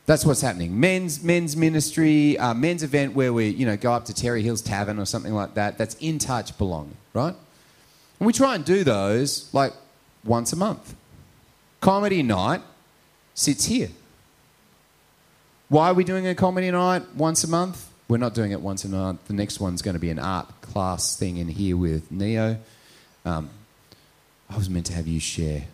That's 0.05 0.27
what's 0.27 0.43
happening. 0.43 0.79
Men's 0.79 1.25
men's 1.25 1.57
ministry, 1.57 2.37
uh, 2.37 2.53
men's 2.53 2.83
event 2.83 3.15
where 3.15 3.33
we 3.33 3.49
you 3.49 3.65
know 3.65 3.75
go 3.75 3.95
up 3.95 4.05
to 4.05 4.13
Terrey 4.13 4.43
Hills 4.43 4.61
Tavern 4.61 4.99
or 4.99 5.07
something 5.07 5.33
like 5.33 5.55
that. 5.55 5.79
That's 5.79 5.95
in 5.95 6.19
touch 6.19 6.59
belonging, 6.59 6.99
right? 7.15 7.35
And 8.21 8.27
we 8.27 8.35
try 8.35 8.55
and 8.55 8.63
do 8.63 8.85
those 8.85 9.49
like 9.55 9.73
once 10.25 10.53
a 10.53 10.57
month. 10.57 10.95
Comedy 11.81 12.23
night 12.23 12.61
sits 13.33 13.65
here. 13.65 13.89
Why 15.71 15.89
are 15.89 15.95
we 15.95 16.05
doing 16.05 16.27
a 16.27 16.35
comedy 16.35 16.71
night 16.71 17.15
once 17.15 17.45
a 17.45 17.49
month? 17.49 17.89
We're 18.09 18.19
not 18.19 18.35
doing 18.35 18.53
it 18.53 18.61
once 18.61 18.85
in 18.85 18.95
a 18.95 18.97
month. 18.97 19.27
The 19.27 19.35
next 19.35 19.61
one's 19.61 19.83
going 19.83 19.95
to 19.95 20.01
be 20.01 20.11
an 20.11 20.19
art 20.19 20.49
class 20.61 21.17
thing 21.17 21.39
in 21.39 21.49
here 21.49 21.77
with 21.77 22.11
Neo. 22.11 22.59
Um, 23.25 23.51
I 24.49 24.57
was 24.57 24.71
meant 24.71 24.87
to 24.87 24.93
have 24.93 25.07
you 25.07 25.21
share. 25.21 25.65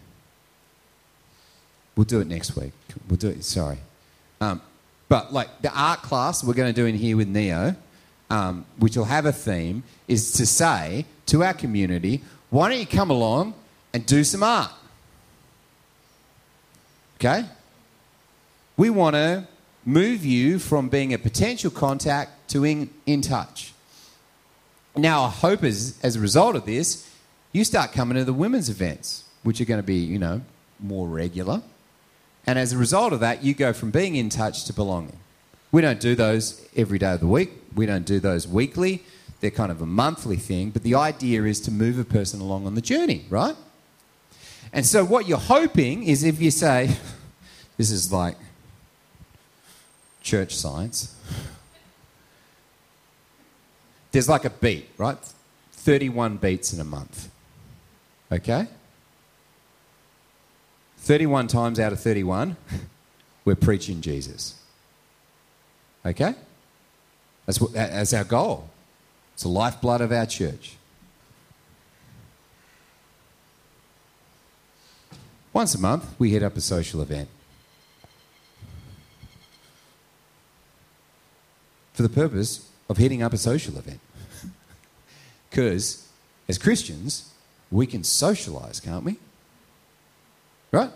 We'll 1.94 2.04
do 2.04 2.20
it 2.20 2.26
next 2.26 2.56
week. 2.56 2.72
We'll 3.08 3.18
do 3.18 3.28
it. 3.28 3.44
Sorry, 3.44 3.78
um, 4.40 4.62
but 5.08 5.32
like 5.32 5.60
the 5.60 5.70
art 5.78 6.00
class 6.02 6.42
we're 6.42 6.54
going 6.54 6.72
to 6.74 6.80
do 6.80 6.86
in 6.86 6.94
here 6.94 7.16
with 7.16 7.28
Neo. 7.28 7.76
um, 8.32 8.64
which 8.78 8.96
will 8.96 9.04
have 9.04 9.26
a 9.26 9.32
theme, 9.32 9.82
is 10.08 10.32
to 10.32 10.46
say 10.46 11.04
to 11.26 11.44
our 11.44 11.52
community, 11.52 12.22
why 12.48 12.70
don't 12.70 12.80
you 12.80 12.86
come 12.86 13.10
along 13.10 13.52
and 13.92 14.06
do 14.06 14.24
some 14.24 14.42
art? 14.42 14.70
Okay? 17.16 17.44
We 18.78 18.88
want 18.88 19.16
to 19.16 19.46
move 19.84 20.24
you 20.24 20.58
from 20.58 20.88
being 20.88 21.12
a 21.12 21.18
potential 21.18 21.70
contact 21.70 22.48
to 22.50 22.64
in, 22.64 22.90
in 23.06 23.20
touch. 23.20 23.72
Now, 24.96 25.24
I 25.24 25.30
hope 25.30 25.64
as, 25.64 25.98
as 26.02 26.16
a 26.16 26.20
result 26.20 26.54
of 26.54 26.66
this, 26.66 27.08
you 27.52 27.64
start 27.64 27.92
coming 27.92 28.16
to 28.16 28.24
the 28.24 28.32
women's 28.32 28.68
events, 28.68 29.24
which 29.42 29.60
are 29.60 29.64
going 29.64 29.80
to 29.80 29.86
be, 29.86 29.96
you 29.96 30.18
know, 30.18 30.42
more 30.78 31.06
regular. 31.08 31.62
And 32.46 32.58
as 32.58 32.72
a 32.72 32.78
result 32.78 33.12
of 33.12 33.20
that, 33.20 33.42
you 33.42 33.54
go 33.54 33.72
from 33.72 33.90
being 33.90 34.16
in 34.16 34.28
touch 34.28 34.64
to 34.64 34.72
belonging. 34.72 35.16
We 35.70 35.80
don't 35.80 36.00
do 36.00 36.14
those 36.14 36.66
every 36.76 36.98
day 36.98 37.12
of 37.12 37.20
the 37.20 37.26
week. 37.26 37.50
We 37.74 37.86
don't 37.86 38.04
do 38.04 38.20
those 38.20 38.46
weekly. 38.46 39.02
They're 39.40 39.50
kind 39.50 39.72
of 39.72 39.80
a 39.80 39.86
monthly 39.86 40.36
thing. 40.36 40.70
But 40.70 40.82
the 40.82 40.94
idea 40.94 41.44
is 41.44 41.60
to 41.62 41.70
move 41.70 41.98
a 41.98 42.04
person 42.04 42.40
along 42.40 42.66
on 42.66 42.74
the 42.74 42.82
journey, 42.82 43.24
right? 43.30 43.56
And 44.72 44.84
so 44.84 45.04
what 45.04 45.26
you're 45.26 45.38
hoping 45.38 46.04
is 46.04 46.24
if 46.24 46.40
you 46.40 46.50
say, 46.50 46.96
this 47.76 47.90
is 47.90 48.12
like 48.12 48.36
church 50.22 50.54
science, 50.54 51.14
there's 54.12 54.28
like 54.28 54.44
a 54.44 54.50
beat, 54.50 54.88
right? 54.98 55.18
31 55.72 56.36
beats 56.36 56.72
in 56.72 56.80
a 56.80 56.84
month. 56.84 57.30
Okay? 58.30 58.68
31 60.98 61.48
times 61.48 61.80
out 61.80 61.92
of 61.92 62.00
31, 62.00 62.56
we're 63.44 63.56
preaching 63.56 64.00
Jesus. 64.00 64.60
Okay? 66.06 66.34
That's, 67.46 67.60
what, 67.60 67.72
that's 67.72 68.14
our 68.14 68.24
goal. 68.24 68.70
It's 69.34 69.42
the 69.42 69.48
lifeblood 69.48 70.00
of 70.00 70.12
our 70.12 70.26
church. 70.26 70.76
Once 75.52 75.74
a 75.74 75.78
month, 75.78 76.14
we 76.18 76.30
hit 76.30 76.42
up 76.42 76.56
a 76.56 76.60
social 76.60 77.02
event. 77.02 77.28
For 81.92 82.02
the 82.02 82.08
purpose 82.08 82.68
of 82.88 82.96
hitting 82.96 83.22
up 83.22 83.32
a 83.32 83.38
social 83.38 83.78
event. 83.78 84.00
Because 85.50 86.08
as 86.48 86.56
Christians, 86.56 87.30
we 87.70 87.86
can 87.86 88.04
socialize, 88.04 88.80
can't 88.80 89.04
we? 89.04 89.18
Right? 90.70 90.90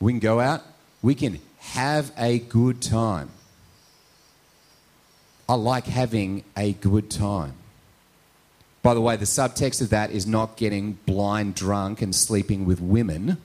We 0.00 0.12
can 0.12 0.18
go 0.18 0.40
out, 0.40 0.62
we 1.02 1.14
can 1.14 1.40
have 1.58 2.12
a 2.16 2.38
good 2.38 2.80
time. 2.80 3.30
I 5.48 5.54
like 5.54 5.86
having 5.86 6.44
a 6.56 6.72
good 6.72 7.10
time. 7.10 7.54
By 8.82 8.94
the 8.94 9.00
way, 9.00 9.16
the 9.16 9.24
subtext 9.24 9.80
of 9.80 9.90
that 9.90 10.10
is 10.10 10.26
not 10.26 10.56
getting 10.56 10.98
blind 11.06 11.54
drunk 11.54 12.02
and 12.02 12.14
sleeping 12.14 12.64
with 12.64 12.80
women. 12.80 13.38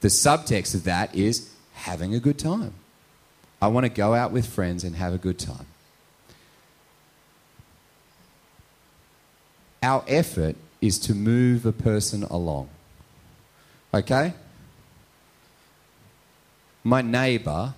The 0.00 0.08
subtext 0.08 0.74
of 0.74 0.84
that 0.84 1.14
is 1.14 1.50
having 1.74 2.14
a 2.14 2.20
good 2.20 2.38
time. 2.38 2.74
I 3.62 3.68
want 3.68 3.84
to 3.84 3.88
go 3.88 4.12
out 4.12 4.32
with 4.32 4.44
friends 4.44 4.82
and 4.82 4.96
have 4.96 5.14
a 5.14 5.18
good 5.18 5.38
time. 5.38 5.66
Our 9.80 10.04
effort 10.08 10.56
is 10.80 10.98
to 10.98 11.14
move 11.14 11.64
a 11.64 11.70
person 11.70 12.24
along. 12.24 12.70
Okay? 13.94 14.34
My 16.82 17.02
neighbour 17.02 17.74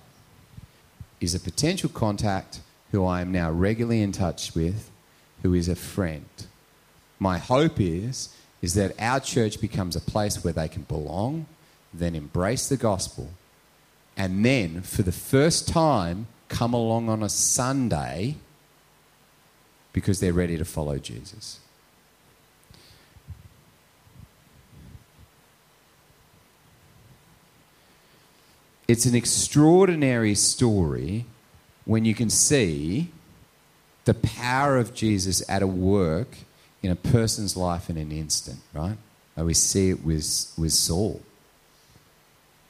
is 1.21 1.35
a 1.35 1.39
potential 1.39 1.89
contact 1.89 2.61
who 2.91 3.05
I 3.05 3.21
am 3.21 3.31
now 3.31 3.51
regularly 3.51 4.01
in 4.01 4.11
touch 4.11 4.55
with, 4.55 4.89
who 5.43 5.53
is 5.53 5.69
a 5.69 5.75
friend. 5.75 6.25
My 7.19 7.37
hope 7.37 7.79
is, 7.79 8.35
is 8.59 8.73
that 8.73 8.99
our 8.99 9.19
church 9.19 9.61
becomes 9.61 9.95
a 9.95 10.01
place 10.01 10.43
where 10.43 10.53
they 10.53 10.67
can 10.67 10.81
belong, 10.83 11.45
then 11.93 12.15
embrace 12.15 12.69
the 12.69 12.77
gospel, 12.77 13.29
and 14.17 14.45
then 14.45 14.81
for 14.81 15.03
the 15.03 15.11
first 15.11 15.67
time 15.67 16.27
come 16.47 16.73
along 16.73 17.09
on 17.09 17.23
a 17.23 17.29
Sunday 17.29 18.35
because 19.93 20.19
they're 20.19 20.33
ready 20.33 20.57
to 20.57 20.65
follow 20.65 20.97
Jesus. 20.97 21.59
It's 28.87 29.05
an 29.05 29.15
extraordinary 29.15 30.35
story 30.35 31.25
when 31.85 32.05
you 32.05 32.13
can 32.13 32.29
see 32.29 33.09
the 34.05 34.13
power 34.13 34.77
of 34.77 34.93
Jesus 34.93 35.47
at 35.49 35.63
a 35.63 35.67
work 35.67 36.37
in 36.83 36.91
a 36.91 36.95
person's 36.95 37.57
life 37.57 37.89
in 37.89 37.97
an 37.97 38.11
instant, 38.11 38.59
right? 38.73 38.97
And 39.35 39.45
we 39.47 39.55
see 39.55 39.89
it 39.89 40.03
with, 40.03 40.53
with 40.57 40.71
Saul. 40.71 41.21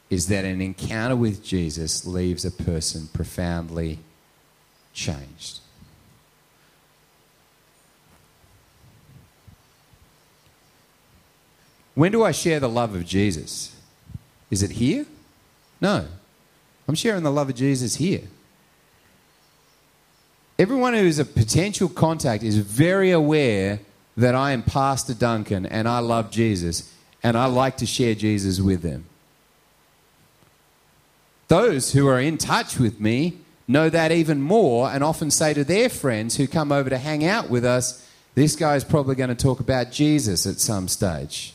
Is 0.10 0.28
that 0.28 0.46
an 0.46 0.62
encounter 0.62 1.15
with 1.15 1.44
Jesus 1.44 2.06
leaves 2.06 2.46
a 2.46 2.52
person 2.52 3.08
profoundly 3.08 4.00
changed. 4.94 5.60
When 11.96 12.12
do 12.12 12.24
I 12.24 12.32
share 12.32 12.60
the 12.60 12.70
love 12.70 12.94
of 12.94 13.06
Jesus? 13.06 13.76
Is 14.52 14.62
it 14.62 14.72
here? 14.72 15.06
No. 15.82 16.06
I'm 16.88 16.96
sharing 16.96 17.24
the 17.24 17.32
love 17.32 17.50
of 17.50 17.56
Jesus 17.56 17.96
here. 17.96 18.24
Everyone 20.60 20.94
who 20.94 21.06
is 21.06 21.20
a 21.20 21.26
potential 21.26 21.89
contact 21.89 22.44
is 22.44 22.58
very 22.58 23.12
aware 23.12 23.80
that 24.15 24.36
I 24.36 24.52
am 24.52 24.63
Pastor 24.63 25.13
Duncan 25.13 25.65
and 25.65 25.88
I 25.88 26.00
love 26.00 26.32
Jesus 26.32 26.94
and 27.24 27.38
I 27.38 27.46
like 27.46 27.78
to 27.78 27.86
share 27.86 28.15
Jesus 28.15 28.62
with 28.62 28.82
them. 28.82 29.06
Those 31.48 31.94
who 31.94 32.08
are 32.08 32.20
in 32.20 32.38
touch 32.38 32.80
with 32.80 33.00
me 33.00 33.40
know 33.68 33.90
that 33.90 34.12
even 34.12 34.42
more 34.42 34.90
and 34.90 35.04
often 35.04 35.32
say 35.32 35.54
to 35.54 35.64
their 35.64 35.90
friends 35.90 36.38
who 36.38 36.48
come 36.48 36.72
over 36.72 36.90
to 36.90 36.98
hang 36.98 37.26
out 37.26 37.50
with 37.50 37.66
us, 37.66 38.08
this 38.36 38.56
guy 38.56 38.76
is 38.76 38.84
probably 38.84 39.16
going 39.16 39.30
to 39.30 39.36
talk 39.36 39.60
about 39.60 39.92
Jesus 39.92 40.46
at 40.46 40.60
some 40.60 40.88
stage. 40.88 41.54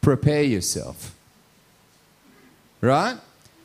Prepare 0.00 0.42
yourself. 0.42 1.14
Right? 2.80 3.16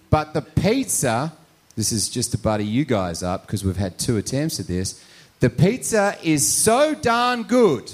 But 0.09 0.33
the 0.33 0.41
pizza, 0.41 1.33
this 1.75 1.91
is 1.91 2.09
just 2.09 2.31
to 2.31 2.37
buddy 2.37 2.65
you 2.65 2.85
guys 2.85 3.21
up 3.21 3.45
because 3.45 3.63
we've 3.63 3.77
had 3.77 3.97
two 3.99 4.17
attempts 4.17 4.59
at 4.59 4.67
this. 4.67 5.03
The 5.39 5.49
pizza 5.49 6.15
is 6.23 6.47
so 6.47 6.95
darn 6.95 7.43
good. 7.43 7.91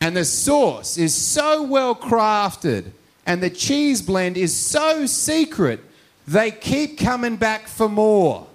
And 0.00 0.16
the 0.16 0.24
sauce 0.24 0.96
is 0.96 1.14
so 1.14 1.62
well 1.62 1.94
crafted. 1.94 2.92
And 3.30 3.40
the 3.40 3.48
cheese 3.48 4.02
blend 4.02 4.36
is 4.36 4.52
so 4.52 5.06
secret. 5.06 5.78
They 6.26 6.50
keep 6.50 6.98
coming 6.98 7.36
back 7.36 7.68
for 7.68 7.88
more. 7.88 8.48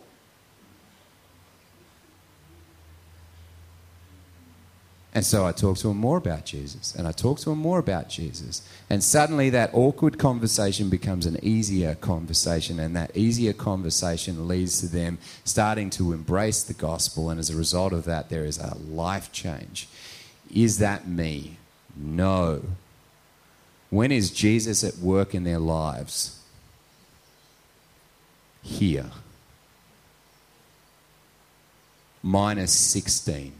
And 5.14 5.26
so 5.26 5.46
I 5.46 5.54
talked 5.54 5.80
to 5.80 5.92
him 5.92 5.96
more 5.96 6.18
about 6.18 6.44
Jesus, 6.44 6.94
and 6.94 7.08
I 7.08 7.14
talked 7.14 7.44
to 7.44 7.54
him 7.54 7.60
more 7.60 7.80
about 7.80 8.10
Jesus. 8.10 8.68
And 8.90 9.02
suddenly 9.02 9.50
that 9.52 9.70
awkward 9.74 10.20
conversation 10.20 10.90
becomes 10.90 11.26
an 11.26 11.38
easier 11.42 11.96
conversation, 11.96 12.78
and 12.78 12.94
that 12.98 13.16
easier 13.16 13.54
conversation 13.54 14.46
leads 14.46 14.82
to 14.82 14.88
them 14.88 15.20
starting 15.46 15.90
to 15.92 16.12
embrace 16.12 16.64
the 16.64 16.74
gospel. 16.74 17.30
And 17.30 17.40
as 17.40 17.50
a 17.50 17.56
result 17.56 17.94
of 17.94 18.04
that, 18.04 18.30
there 18.30 18.44
is 18.44 18.58
a 18.58 18.76
life 18.76 19.32
change. 19.32 19.88
Is 20.54 20.80
that 20.80 21.08
me? 21.08 21.60
No. 21.96 22.62
When 23.96 24.12
is 24.12 24.30
Jesus 24.30 24.84
at 24.84 24.98
work 24.98 25.34
in 25.34 25.46
their 25.46 25.58
lives? 25.58 26.38
Here. 28.62 29.10
Minus 32.22 32.78
16. 32.78 33.54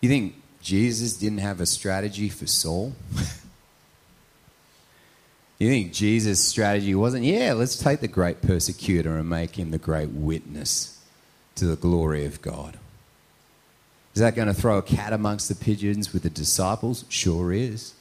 You 0.00 0.08
think 0.08 0.36
Jesus 0.62 1.18
didn't 1.18 1.40
have 1.40 1.60
a 1.60 1.66
strategy 1.66 2.30
for 2.30 2.46
Saul? 2.46 2.94
you 5.58 5.68
think 5.68 5.92
Jesus' 5.92 6.42
strategy 6.42 6.94
wasn't, 6.94 7.26
yeah, 7.26 7.52
let's 7.52 7.76
take 7.76 8.00
the 8.00 8.08
great 8.08 8.40
persecutor 8.40 9.18
and 9.18 9.28
make 9.28 9.58
him 9.58 9.70
the 9.70 9.76
great 9.76 10.08
witness 10.08 10.98
to 11.56 11.66
the 11.66 11.76
glory 11.76 12.24
of 12.24 12.40
God? 12.40 12.78
Is 14.16 14.20
that 14.20 14.34
going 14.34 14.48
to 14.48 14.54
throw 14.54 14.78
a 14.78 14.82
cat 14.82 15.12
amongst 15.12 15.50
the 15.50 15.54
pigeons 15.54 16.14
with 16.14 16.22
the 16.22 16.30
disciples? 16.30 17.04
Sure 17.10 17.52
is. 17.52 17.92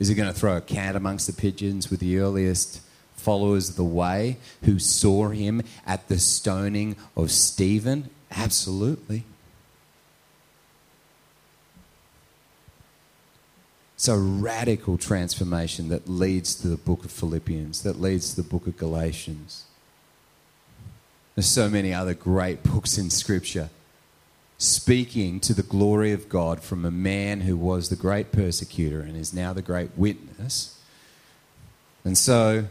Is 0.00 0.10
it 0.10 0.16
going 0.16 0.26
to 0.26 0.34
throw 0.34 0.56
a 0.56 0.60
cat 0.60 0.96
amongst 0.96 1.28
the 1.28 1.32
pigeons 1.32 1.92
with 1.92 2.00
the 2.00 2.18
earliest 2.18 2.80
followers 3.14 3.70
of 3.70 3.76
the 3.76 3.84
way 3.84 4.36
who 4.64 4.80
saw 4.80 5.28
him 5.28 5.62
at 5.86 6.08
the 6.08 6.18
stoning 6.18 6.96
of 7.16 7.30
Stephen? 7.30 8.10
Absolutely. 8.32 9.22
It's 13.94 14.08
a 14.08 14.18
radical 14.18 14.98
transformation 14.98 15.88
that 15.88 16.08
leads 16.08 16.56
to 16.56 16.66
the 16.66 16.76
book 16.76 17.04
of 17.04 17.12
Philippians, 17.12 17.84
that 17.84 18.00
leads 18.00 18.30
to 18.30 18.42
the 18.42 18.48
book 18.48 18.66
of 18.66 18.76
Galatians. 18.76 19.66
There's 21.36 21.46
so 21.46 21.70
many 21.70 21.94
other 21.94 22.14
great 22.14 22.64
books 22.64 22.98
in 22.98 23.10
Scripture 23.10 23.70
speaking 24.58 25.38
to 25.40 25.52
the 25.52 25.62
glory 25.62 26.12
of 26.12 26.28
God 26.28 26.62
from 26.62 26.84
a 26.84 26.90
man 26.90 27.42
who 27.42 27.56
was 27.56 27.88
the 27.88 27.96
great 27.96 28.32
persecutor 28.32 29.00
and 29.00 29.16
is 29.16 29.34
now 29.34 29.52
the 29.52 29.62
great 29.62 29.90
witness. 29.96 30.78
And 32.04 32.16
so, 32.16 32.66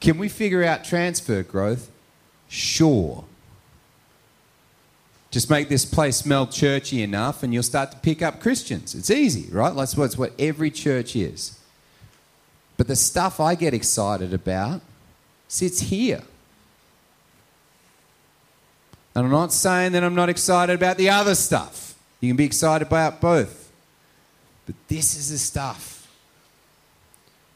can 0.00 0.16
we 0.16 0.28
figure 0.28 0.64
out 0.64 0.84
transfer 0.84 1.42
growth? 1.42 1.90
Sure. 2.48 3.24
Just 5.30 5.50
make 5.50 5.68
this 5.68 5.84
place 5.84 6.16
smell 6.16 6.46
churchy 6.46 7.02
enough 7.02 7.42
and 7.42 7.52
you'll 7.52 7.62
start 7.62 7.90
to 7.92 7.98
pick 7.98 8.22
up 8.22 8.40
Christians. 8.40 8.94
It's 8.94 9.10
easy, 9.10 9.52
right? 9.52 9.74
That's 9.74 9.96
what, 9.96 10.14
what 10.14 10.32
every 10.38 10.70
church 10.70 11.14
is. 11.14 11.58
But 12.78 12.86
the 12.86 12.96
stuff 12.96 13.40
I 13.40 13.54
get 13.54 13.74
excited 13.74 14.32
about 14.32 14.80
sits 15.48 15.80
here. 15.80 16.22
And 19.18 19.26
I'm 19.26 19.32
not 19.32 19.52
saying 19.52 19.92
that 19.92 20.04
I'm 20.04 20.14
not 20.14 20.28
excited 20.28 20.72
about 20.72 20.96
the 20.96 21.10
other 21.10 21.34
stuff. 21.34 21.96
You 22.20 22.28
can 22.28 22.36
be 22.36 22.44
excited 22.44 22.86
about 22.86 23.20
both. 23.20 23.72
But 24.64 24.76
this 24.86 25.16
is 25.16 25.32
the 25.32 25.38
stuff 25.38 26.06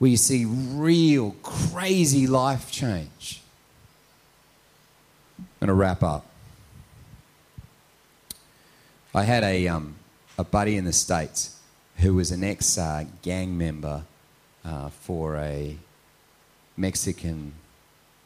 where 0.01 0.11
you 0.11 0.16
see 0.16 0.44
real, 0.44 1.37
crazy 1.44 2.27
life 2.27 2.72
change. 2.72 3.42
I'm 5.38 5.46
going 5.61 5.68
to 5.68 5.75
wrap 5.75 6.03
up. 6.03 6.27
I 9.14 9.22
had 9.22 9.44
a, 9.44 9.68
um, 9.68 9.94
a 10.37 10.42
buddy 10.42 10.77
in 10.77 10.85
the 10.85 10.92
States 10.92 11.61
who 11.98 12.14
was 12.14 12.33
an 12.33 12.42
ex 12.42 12.77
uh, 12.77 13.05
gang 13.22 13.57
member 13.57 14.03
uh, 14.64 14.88
for 14.88 15.37
a 15.37 15.77
Mexican 16.77 17.53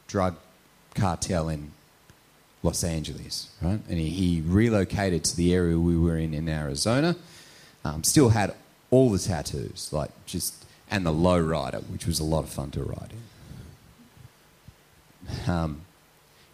drug 0.07 0.37
cartel 0.95 1.49
in 1.49 1.71
Los 2.67 2.83
Angeles, 2.83 3.49
right? 3.61 3.79
And 3.87 3.97
he, 3.97 4.09
he 4.09 4.41
relocated 4.41 5.23
to 5.23 5.37
the 5.37 5.53
area 5.53 5.79
we 5.79 5.97
were 5.97 6.17
in 6.17 6.33
in 6.33 6.49
Arizona. 6.49 7.15
Um, 7.85 8.03
still 8.03 8.29
had 8.29 8.53
all 8.91 9.09
the 9.09 9.19
tattoos, 9.19 9.89
like 9.93 10.11
just, 10.25 10.65
and 10.91 11.05
the 11.05 11.13
low 11.13 11.39
rider, 11.39 11.77
which 11.79 12.05
was 12.05 12.19
a 12.19 12.25
lot 12.25 12.43
of 12.43 12.49
fun 12.49 12.71
to 12.71 12.83
ride 12.83 13.13
in. 15.45 15.49
Um, 15.49 15.81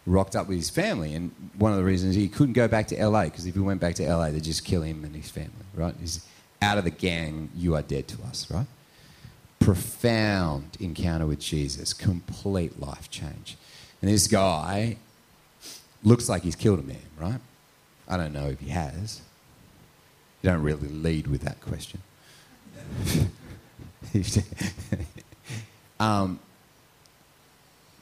rocked 0.06 0.36
up 0.36 0.46
with 0.46 0.56
his 0.56 0.70
family, 0.70 1.14
and 1.14 1.32
one 1.58 1.72
of 1.72 1.78
the 1.78 1.84
reasons 1.84 2.14
he 2.14 2.28
couldn't 2.28 2.52
go 2.52 2.68
back 2.68 2.86
to 2.88 3.06
LA 3.06 3.24
because 3.24 3.44
if 3.44 3.54
he 3.54 3.60
went 3.60 3.80
back 3.80 3.96
to 3.96 4.08
LA, 4.08 4.30
they'd 4.30 4.44
just 4.44 4.64
kill 4.64 4.82
him 4.82 5.04
and 5.04 5.16
his 5.16 5.30
family, 5.30 5.66
right? 5.74 5.94
He's 6.00 6.24
out 6.62 6.78
of 6.78 6.84
the 6.84 6.90
gang, 6.90 7.50
you 7.56 7.74
are 7.74 7.82
dead 7.82 8.06
to 8.08 8.22
us, 8.22 8.48
right? 8.50 8.66
Profound 9.58 10.76
encounter 10.78 11.26
with 11.26 11.40
Jesus, 11.40 11.92
complete 11.92 12.78
life 12.78 13.10
change. 13.10 13.56
And 14.00 14.10
this 14.10 14.28
guy 14.28 14.98
looks 16.04 16.28
like 16.28 16.42
he's 16.42 16.54
killed 16.54 16.78
a 16.78 16.82
man, 16.82 16.98
right? 17.18 17.40
I 18.06 18.16
don't 18.16 18.32
know 18.32 18.46
if 18.46 18.60
he 18.60 18.68
has. 18.68 19.22
You 20.42 20.50
don't 20.50 20.62
really 20.62 20.88
lead 20.88 21.26
with 21.26 21.40
that 21.42 21.60
question. 21.62 22.02
um, 26.00 26.38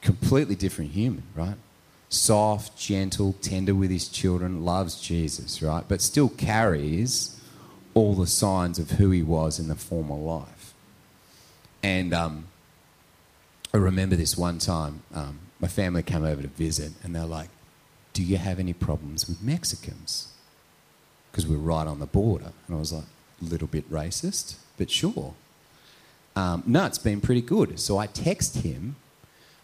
completely 0.01 0.55
different 0.55 0.91
human, 0.91 1.23
right? 1.35 1.55
Soft, 2.09 2.77
gentle, 2.77 3.33
tender 3.41 3.73
with 3.73 3.89
his 3.89 4.09
children, 4.09 4.65
loves 4.65 5.01
Jesus, 5.01 5.61
right? 5.61 5.85
But 5.87 6.01
still 6.01 6.29
carries 6.29 7.39
all 7.93 8.13
the 8.13 8.27
signs 8.27 8.77
of 8.77 8.91
who 8.91 9.09
he 9.11 9.23
was 9.23 9.57
in 9.59 9.67
the 9.69 9.75
former 9.75 10.15
life. 10.15 10.73
And 11.81 12.13
um, 12.13 12.47
I 13.73 13.77
remember 13.77 14.15
this 14.15 14.37
one 14.37 14.59
time, 14.59 15.03
um, 15.13 15.39
my 15.59 15.67
family 15.67 16.03
came 16.03 16.25
over 16.25 16.41
to 16.41 16.47
visit, 16.49 16.91
and 17.03 17.15
they're 17.15 17.25
like, 17.25 17.49
do 18.13 18.23
you 18.23 18.37
have 18.37 18.59
any 18.59 18.73
problems 18.73 19.27
with 19.27 19.41
Mexicans? 19.41 20.31
Because 21.31 21.47
we're 21.47 21.57
right 21.57 21.87
on 21.87 21.99
the 21.99 22.05
border. 22.05 22.51
And 22.67 22.75
I 22.75 22.79
was 22.79 22.93
like, 22.93 23.03
a 23.41 23.45
little 23.45 23.67
bit 23.67 23.89
racist, 23.91 24.55
but 24.77 24.89
sure. 24.89 25.33
Um, 26.35 26.63
no, 26.65 26.85
it's 26.85 26.97
been 26.97 27.21
pretty 27.21 27.41
good. 27.41 27.79
So 27.79 27.97
I 27.97 28.07
text 28.07 28.57
him. 28.57 28.95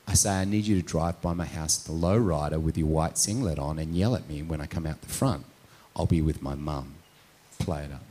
I 0.07 0.13
say, 0.13 0.31
I 0.31 0.45
need 0.45 0.65
you 0.65 0.75
to 0.81 0.85
drive 0.85 1.21
by 1.21 1.33
my 1.33 1.45
house, 1.45 1.77
the 1.77 1.91
low 1.91 2.17
rider, 2.17 2.59
with 2.59 2.77
your 2.77 2.87
white 2.87 3.17
singlet 3.17 3.59
on 3.59 3.77
and 3.77 3.95
yell 3.95 4.15
at 4.15 4.27
me 4.27 4.41
when 4.41 4.59
I 4.59 4.65
come 4.65 4.85
out 4.87 5.01
the 5.01 5.07
front. 5.07 5.45
I'll 5.95 6.07
be 6.07 6.21
with 6.21 6.41
my 6.41 6.55
mum. 6.55 6.95
Play 7.59 7.83
it 7.83 7.91
up. 7.91 8.01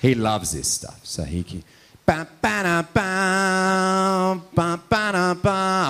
He 0.00 0.14
loves 0.14 0.52
this 0.52 0.70
stuff. 0.70 1.00
So 1.04 1.24
he 1.24 1.42
can. 1.42 1.62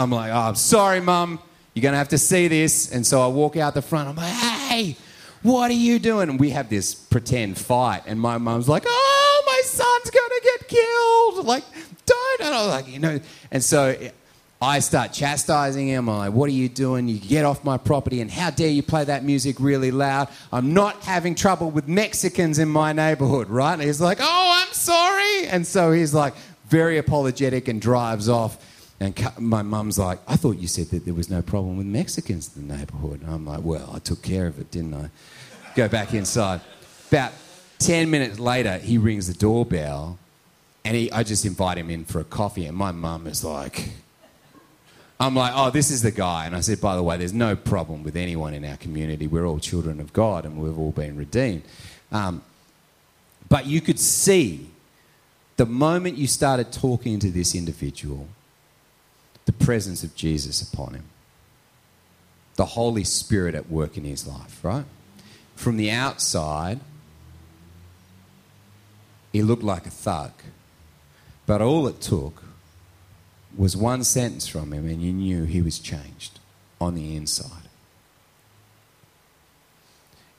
I'm 0.02 0.10
like, 0.10 0.32
oh, 0.32 0.38
I'm 0.38 0.54
sorry, 0.54 1.00
mum. 1.00 1.38
You're 1.74 1.82
going 1.82 1.92
to 1.92 1.98
have 1.98 2.08
to 2.08 2.18
see 2.18 2.48
this. 2.48 2.92
And 2.92 3.06
so 3.06 3.22
I 3.22 3.28
walk 3.28 3.56
out 3.56 3.74
the 3.74 3.82
front. 3.82 4.08
I'm 4.08 4.16
like, 4.16 4.32
hey, 4.32 4.96
what 5.42 5.70
are 5.70 5.74
you 5.74 5.98
doing? 5.98 6.28
And 6.28 6.38
we 6.38 6.50
have 6.50 6.68
this 6.68 6.94
pretend 6.94 7.58
fight. 7.58 8.02
And 8.06 8.20
my 8.20 8.38
mum's 8.38 8.68
like, 8.68 8.84
oh, 8.86 9.42
my 9.46 9.60
son's 9.64 10.10
going 10.10 10.28
to 10.28 10.40
get 10.42 10.68
killed. 10.68 11.46
Like, 11.46 11.64
don't. 12.06 12.40
And 12.40 12.54
I 12.54 12.60
was 12.60 12.68
like, 12.68 12.88
you 12.88 12.98
know. 12.98 13.20
And 13.50 13.62
so 13.62 13.96
I 14.60 14.80
start 14.80 15.12
chastising 15.12 15.88
him. 15.88 16.08
I'm 16.08 16.18
like, 16.18 16.32
what 16.32 16.48
are 16.48 16.52
you 16.52 16.68
doing? 16.68 17.08
You 17.08 17.18
get 17.18 17.44
off 17.44 17.64
my 17.64 17.78
property. 17.78 18.20
And 18.20 18.30
how 18.30 18.50
dare 18.50 18.68
you 18.68 18.82
play 18.82 19.04
that 19.04 19.24
music 19.24 19.56
really 19.58 19.90
loud? 19.90 20.28
I'm 20.52 20.74
not 20.74 21.02
having 21.04 21.34
trouble 21.34 21.70
with 21.70 21.88
Mexicans 21.88 22.58
in 22.58 22.68
my 22.68 22.92
neighborhood, 22.92 23.48
right? 23.48 23.72
And 23.74 23.82
he's 23.82 24.00
like, 24.00 24.18
oh, 24.20 24.62
I'm 24.66 24.72
sorry. 24.74 25.46
And 25.46 25.66
so 25.66 25.92
he's 25.92 26.12
like, 26.12 26.34
very 26.68 26.98
apologetic 26.98 27.68
and 27.68 27.80
drives 27.80 28.28
off. 28.28 28.58
And 29.00 29.18
my 29.38 29.62
mum's 29.62 29.98
like, 29.98 30.18
I 30.28 30.36
thought 30.36 30.58
you 30.58 30.68
said 30.68 30.88
that 30.88 31.06
there 31.06 31.14
was 31.14 31.30
no 31.30 31.40
problem 31.40 31.78
with 31.78 31.86
Mexicans 31.86 32.54
in 32.54 32.68
the 32.68 32.76
neighbourhood. 32.76 33.22
And 33.22 33.30
I'm 33.30 33.46
like, 33.46 33.62
well, 33.62 33.90
I 33.94 33.98
took 33.98 34.20
care 34.22 34.46
of 34.46 34.58
it, 34.60 34.70
didn't 34.70 34.94
I? 34.94 35.08
Go 35.74 35.88
back 35.88 36.12
inside. 36.12 36.60
About 37.08 37.32
10 37.78 38.10
minutes 38.10 38.38
later, 38.38 38.76
he 38.76 38.98
rings 38.98 39.26
the 39.26 39.32
doorbell 39.32 40.18
and 40.84 40.96
he, 40.96 41.10
I 41.12 41.22
just 41.22 41.46
invite 41.46 41.78
him 41.78 41.88
in 41.88 42.04
for 42.04 42.20
a 42.20 42.24
coffee. 42.24 42.66
And 42.66 42.76
my 42.76 42.92
mum 42.92 43.26
is 43.26 43.42
like, 43.42 43.90
I'm 45.18 45.34
like, 45.34 45.52
oh, 45.54 45.70
this 45.70 45.90
is 45.90 46.02
the 46.02 46.10
guy. 46.10 46.44
And 46.46 46.54
I 46.54 46.60
said, 46.60 46.80
by 46.80 46.94
the 46.94 47.02
way, 47.02 47.16
there's 47.16 47.32
no 47.32 47.56
problem 47.56 48.02
with 48.02 48.16
anyone 48.16 48.52
in 48.52 48.64
our 48.64 48.76
community. 48.76 49.26
We're 49.26 49.46
all 49.46 49.58
children 49.58 50.00
of 50.00 50.12
God 50.12 50.44
and 50.44 50.60
we've 50.60 50.78
all 50.78 50.92
been 50.92 51.16
redeemed. 51.16 51.62
Um, 52.12 52.42
but 53.48 53.66
you 53.66 53.80
could 53.80 53.98
see 53.98 54.68
the 55.56 55.66
moment 55.66 56.16
you 56.16 56.26
started 56.26 56.72
talking 56.72 57.18
to 57.18 57.30
this 57.30 57.54
individual, 57.54 58.28
the 59.50 59.64
presence 59.64 60.04
of 60.04 60.14
Jesus 60.14 60.62
upon 60.62 60.94
him, 60.94 61.04
the 62.54 62.64
Holy 62.64 63.02
Spirit 63.02 63.56
at 63.56 63.68
work 63.68 63.96
in 63.96 64.04
his 64.04 64.24
life, 64.24 64.64
right? 64.64 64.84
From 65.56 65.76
the 65.76 65.90
outside, 65.90 66.78
he 69.32 69.42
looked 69.42 69.64
like 69.64 69.86
a 69.86 69.90
thug. 69.90 70.30
But 71.46 71.60
all 71.60 71.88
it 71.88 72.00
took 72.00 72.44
was 73.56 73.76
one 73.76 74.04
sentence 74.04 74.46
from 74.46 74.72
him, 74.72 74.86
and 74.86 75.02
you 75.02 75.12
knew 75.12 75.44
he 75.44 75.62
was 75.62 75.80
changed 75.80 76.38
on 76.80 76.94
the 76.94 77.16
inside. 77.16 77.68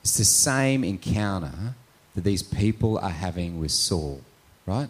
It's 0.00 0.16
the 0.16 0.24
same 0.24 0.84
encounter 0.84 1.74
that 2.14 2.24
these 2.24 2.42
people 2.42 2.98
are 2.98 3.10
having 3.10 3.60
with 3.60 3.72
Saul, 3.72 4.22
right? 4.64 4.88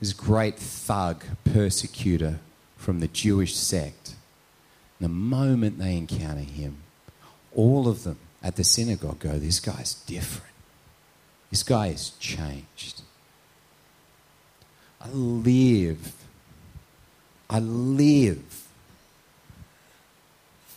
This 0.00 0.14
great 0.14 0.56
thug, 0.56 1.22
persecutor, 1.44 2.40
from 2.80 3.00
the 3.00 3.08
Jewish 3.08 3.54
sect, 3.54 4.14
the 5.00 5.08
moment 5.08 5.78
they 5.78 5.98
encounter 5.98 6.40
him, 6.40 6.78
all 7.54 7.86
of 7.86 8.04
them 8.04 8.18
at 8.42 8.56
the 8.56 8.64
synagogue 8.64 9.18
go, 9.18 9.38
This 9.38 9.60
guy's 9.60 9.92
different. 9.92 10.54
This 11.50 11.62
guy 11.62 11.88
has 11.88 12.10
changed. 12.18 13.02
I 14.98 15.10
live, 15.10 16.14
I 17.50 17.60
live 17.60 18.64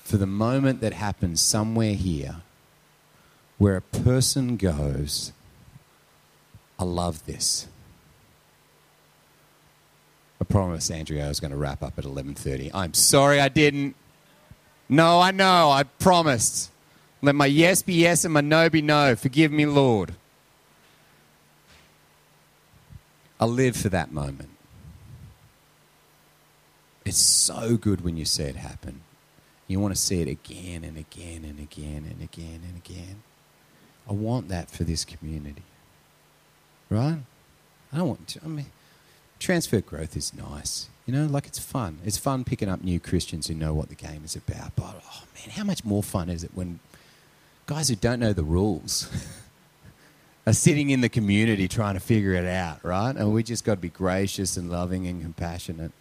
for 0.03 0.17
the 0.17 0.27
moment 0.27 0.81
that 0.81 0.93
happens 0.93 1.39
somewhere 1.39 1.93
here 1.93 2.37
where 3.57 3.77
a 3.77 3.81
person 3.81 4.57
goes, 4.57 5.31
I 6.77 6.83
love 6.83 7.25
this. 7.25 7.67
Promised 10.53 10.91
Andrea 10.91 11.25
I 11.25 11.29
was 11.29 11.39
going 11.39 11.49
to 11.49 11.57
wrap 11.57 11.81
up 11.81 11.97
at 11.97 12.03
11:30. 12.03 12.69
I'm 12.75 12.93
sorry 12.93 13.41
I 13.41 13.49
didn't. 13.49 13.95
No, 14.87 15.19
I 15.19 15.31
know. 15.31 15.71
I 15.71 15.81
promised. 15.81 16.69
Let 17.23 17.33
my 17.33 17.47
yes 17.47 17.81
be 17.81 17.95
yes 17.95 18.23
and 18.23 18.35
my 18.35 18.41
no 18.41 18.69
be 18.69 18.79
no. 18.79 19.15
Forgive 19.15 19.51
me, 19.51 19.65
Lord. 19.65 20.13
I 23.39 23.45
live 23.45 23.75
for 23.75 23.89
that 23.89 24.11
moment. 24.11 24.51
It's 27.03 27.17
so 27.17 27.75
good 27.75 28.01
when 28.01 28.15
you 28.15 28.23
see 28.23 28.43
it 28.43 28.55
happen. 28.55 29.01
You 29.67 29.79
want 29.79 29.95
to 29.95 29.99
see 29.99 30.21
it 30.21 30.27
again 30.27 30.83
and 30.83 30.99
again 30.99 31.45
and 31.45 31.59
again 31.59 32.05
and 32.07 32.21
again 32.21 32.61
and 32.63 32.77
again. 32.77 33.23
I 34.07 34.13
want 34.13 34.49
that 34.49 34.69
for 34.69 34.83
this 34.83 35.03
community. 35.03 35.63
Right? 36.91 37.17
I 37.91 37.97
don't 37.97 38.07
want 38.07 38.27
to. 38.27 38.41
I 38.45 38.47
mean, 38.47 38.67
transfer 39.43 39.81
growth 39.81 40.15
is 40.15 40.33
nice. 40.33 40.89
You 41.05 41.13
know, 41.13 41.25
like 41.25 41.45
it's 41.45 41.59
fun. 41.59 41.99
It's 42.05 42.17
fun 42.17 42.45
picking 42.45 42.69
up 42.69 42.81
new 42.81 42.99
Christians 42.99 43.47
who 43.47 43.53
know 43.53 43.73
what 43.73 43.89
the 43.89 43.95
game 43.95 44.23
is 44.23 44.35
about. 44.35 44.75
But 44.75 45.03
oh 45.05 45.23
man, 45.35 45.49
how 45.49 45.65
much 45.65 45.83
more 45.83 46.01
fun 46.01 46.29
is 46.29 46.43
it 46.43 46.51
when 46.53 46.79
guys 47.65 47.89
who 47.89 47.95
don't 47.95 48.19
know 48.19 48.31
the 48.31 48.43
rules 48.43 49.09
are 50.47 50.53
sitting 50.53 50.91
in 50.91 51.01
the 51.01 51.09
community 51.09 51.67
trying 51.67 51.95
to 51.95 51.99
figure 51.99 52.33
it 52.33 52.45
out, 52.45 52.83
right? 52.83 53.15
And 53.15 53.33
we 53.33 53.43
just 53.43 53.65
got 53.65 53.75
to 53.75 53.81
be 53.81 53.89
gracious 53.89 54.55
and 54.55 54.71
loving 54.71 55.07
and 55.07 55.21
compassionate. 55.21 55.91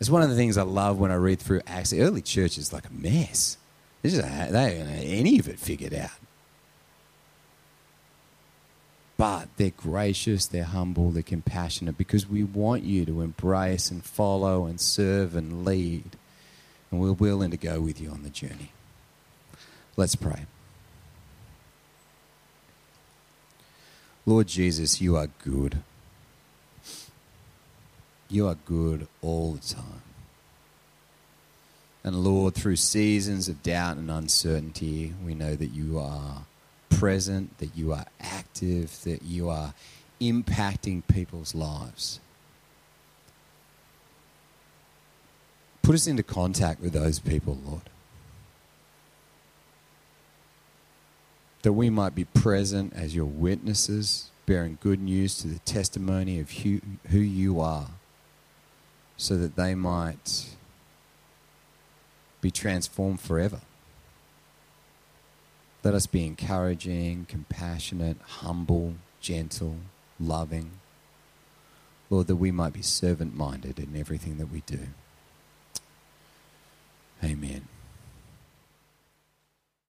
It's 0.00 0.08
one 0.08 0.22
of 0.22 0.30
the 0.30 0.36
things 0.36 0.56
I 0.56 0.62
love 0.62 0.98
when 0.98 1.10
I 1.10 1.16
read 1.16 1.40
through 1.40 1.60
Acts. 1.66 1.90
The 1.90 2.00
early 2.00 2.22
church 2.22 2.56
is 2.56 2.72
like 2.72 2.86
a 2.86 2.92
mess. 2.92 3.58
Is 4.02 4.16
a, 4.16 4.22
they 4.22 4.78
don't 4.78 4.86
have 4.86 5.04
any 5.04 5.38
of 5.38 5.48
it 5.48 5.58
figured 5.58 5.92
out. 5.92 6.10
But 9.18 9.48
they're 9.56 9.72
gracious, 9.76 10.46
they're 10.46 10.62
humble, 10.62 11.10
they're 11.10 11.24
compassionate 11.24 11.98
because 11.98 12.28
we 12.28 12.44
want 12.44 12.84
you 12.84 13.04
to 13.04 13.20
embrace 13.20 13.90
and 13.90 14.02
follow 14.02 14.64
and 14.64 14.80
serve 14.80 15.34
and 15.34 15.64
lead. 15.64 16.16
And 16.90 17.00
we're 17.00 17.12
willing 17.12 17.50
to 17.50 17.56
go 17.56 17.80
with 17.80 18.00
you 18.00 18.10
on 18.10 18.22
the 18.22 18.30
journey. 18.30 18.70
Let's 19.96 20.14
pray. 20.14 20.46
Lord 24.24 24.46
Jesus, 24.46 25.00
you 25.00 25.16
are 25.16 25.28
good. 25.42 25.78
You 28.30 28.46
are 28.46 28.56
good 28.66 29.08
all 29.20 29.54
the 29.54 29.74
time. 29.74 30.02
And 32.04 32.22
Lord, 32.22 32.54
through 32.54 32.76
seasons 32.76 33.48
of 33.48 33.64
doubt 33.64 33.96
and 33.96 34.10
uncertainty, 34.10 35.12
we 35.24 35.34
know 35.34 35.56
that 35.56 35.72
you 35.72 35.98
are 35.98 36.42
present, 36.90 37.58
that 37.58 37.76
you 37.76 37.92
are 37.92 38.06
active, 38.20 39.02
that 39.04 39.22
you 39.22 39.48
are 39.48 39.74
impacting 40.20 41.06
people's 41.06 41.54
lives. 41.54 42.20
Put 45.82 45.94
us 45.94 46.06
into 46.06 46.22
contact 46.22 46.80
with 46.80 46.92
those 46.92 47.18
people, 47.18 47.58
Lord. 47.64 47.88
That 51.62 51.72
we 51.72 51.88
might 51.88 52.14
be 52.14 52.24
present 52.24 52.92
as 52.94 53.14
your 53.14 53.24
witnesses, 53.24 54.30
bearing 54.44 54.78
good 54.80 55.00
news 55.00 55.38
to 55.38 55.48
the 55.48 55.58
testimony 55.60 56.40
of 56.40 56.50
who, 56.50 56.80
who 57.10 57.18
you 57.18 57.60
are, 57.60 57.88
so 59.16 59.36
that 59.36 59.56
they 59.56 59.74
might 59.74 60.46
be 62.40 62.50
transformed 62.50 63.20
forever. 63.20 63.60
Let 65.84 65.94
us 65.94 66.06
be 66.06 66.26
encouraging, 66.26 67.26
compassionate, 67.28 68.16
humble, 68.26 68.94
gentle, 69.20 69.76
loving. 70.18 70.72
Lord, 72.10 72.26
that 72.26 72.36
we 72.36 72.50
might 72.50 72.72
be 72.72 72.82
servant 72.82 73.36
minded 73.36 73.78
in 73.78 73.96
everything 73.96 74.38
that 74.38 74.50
we 74.50 74.62
do. 74.66 74.88
Amen. 77.22 77.68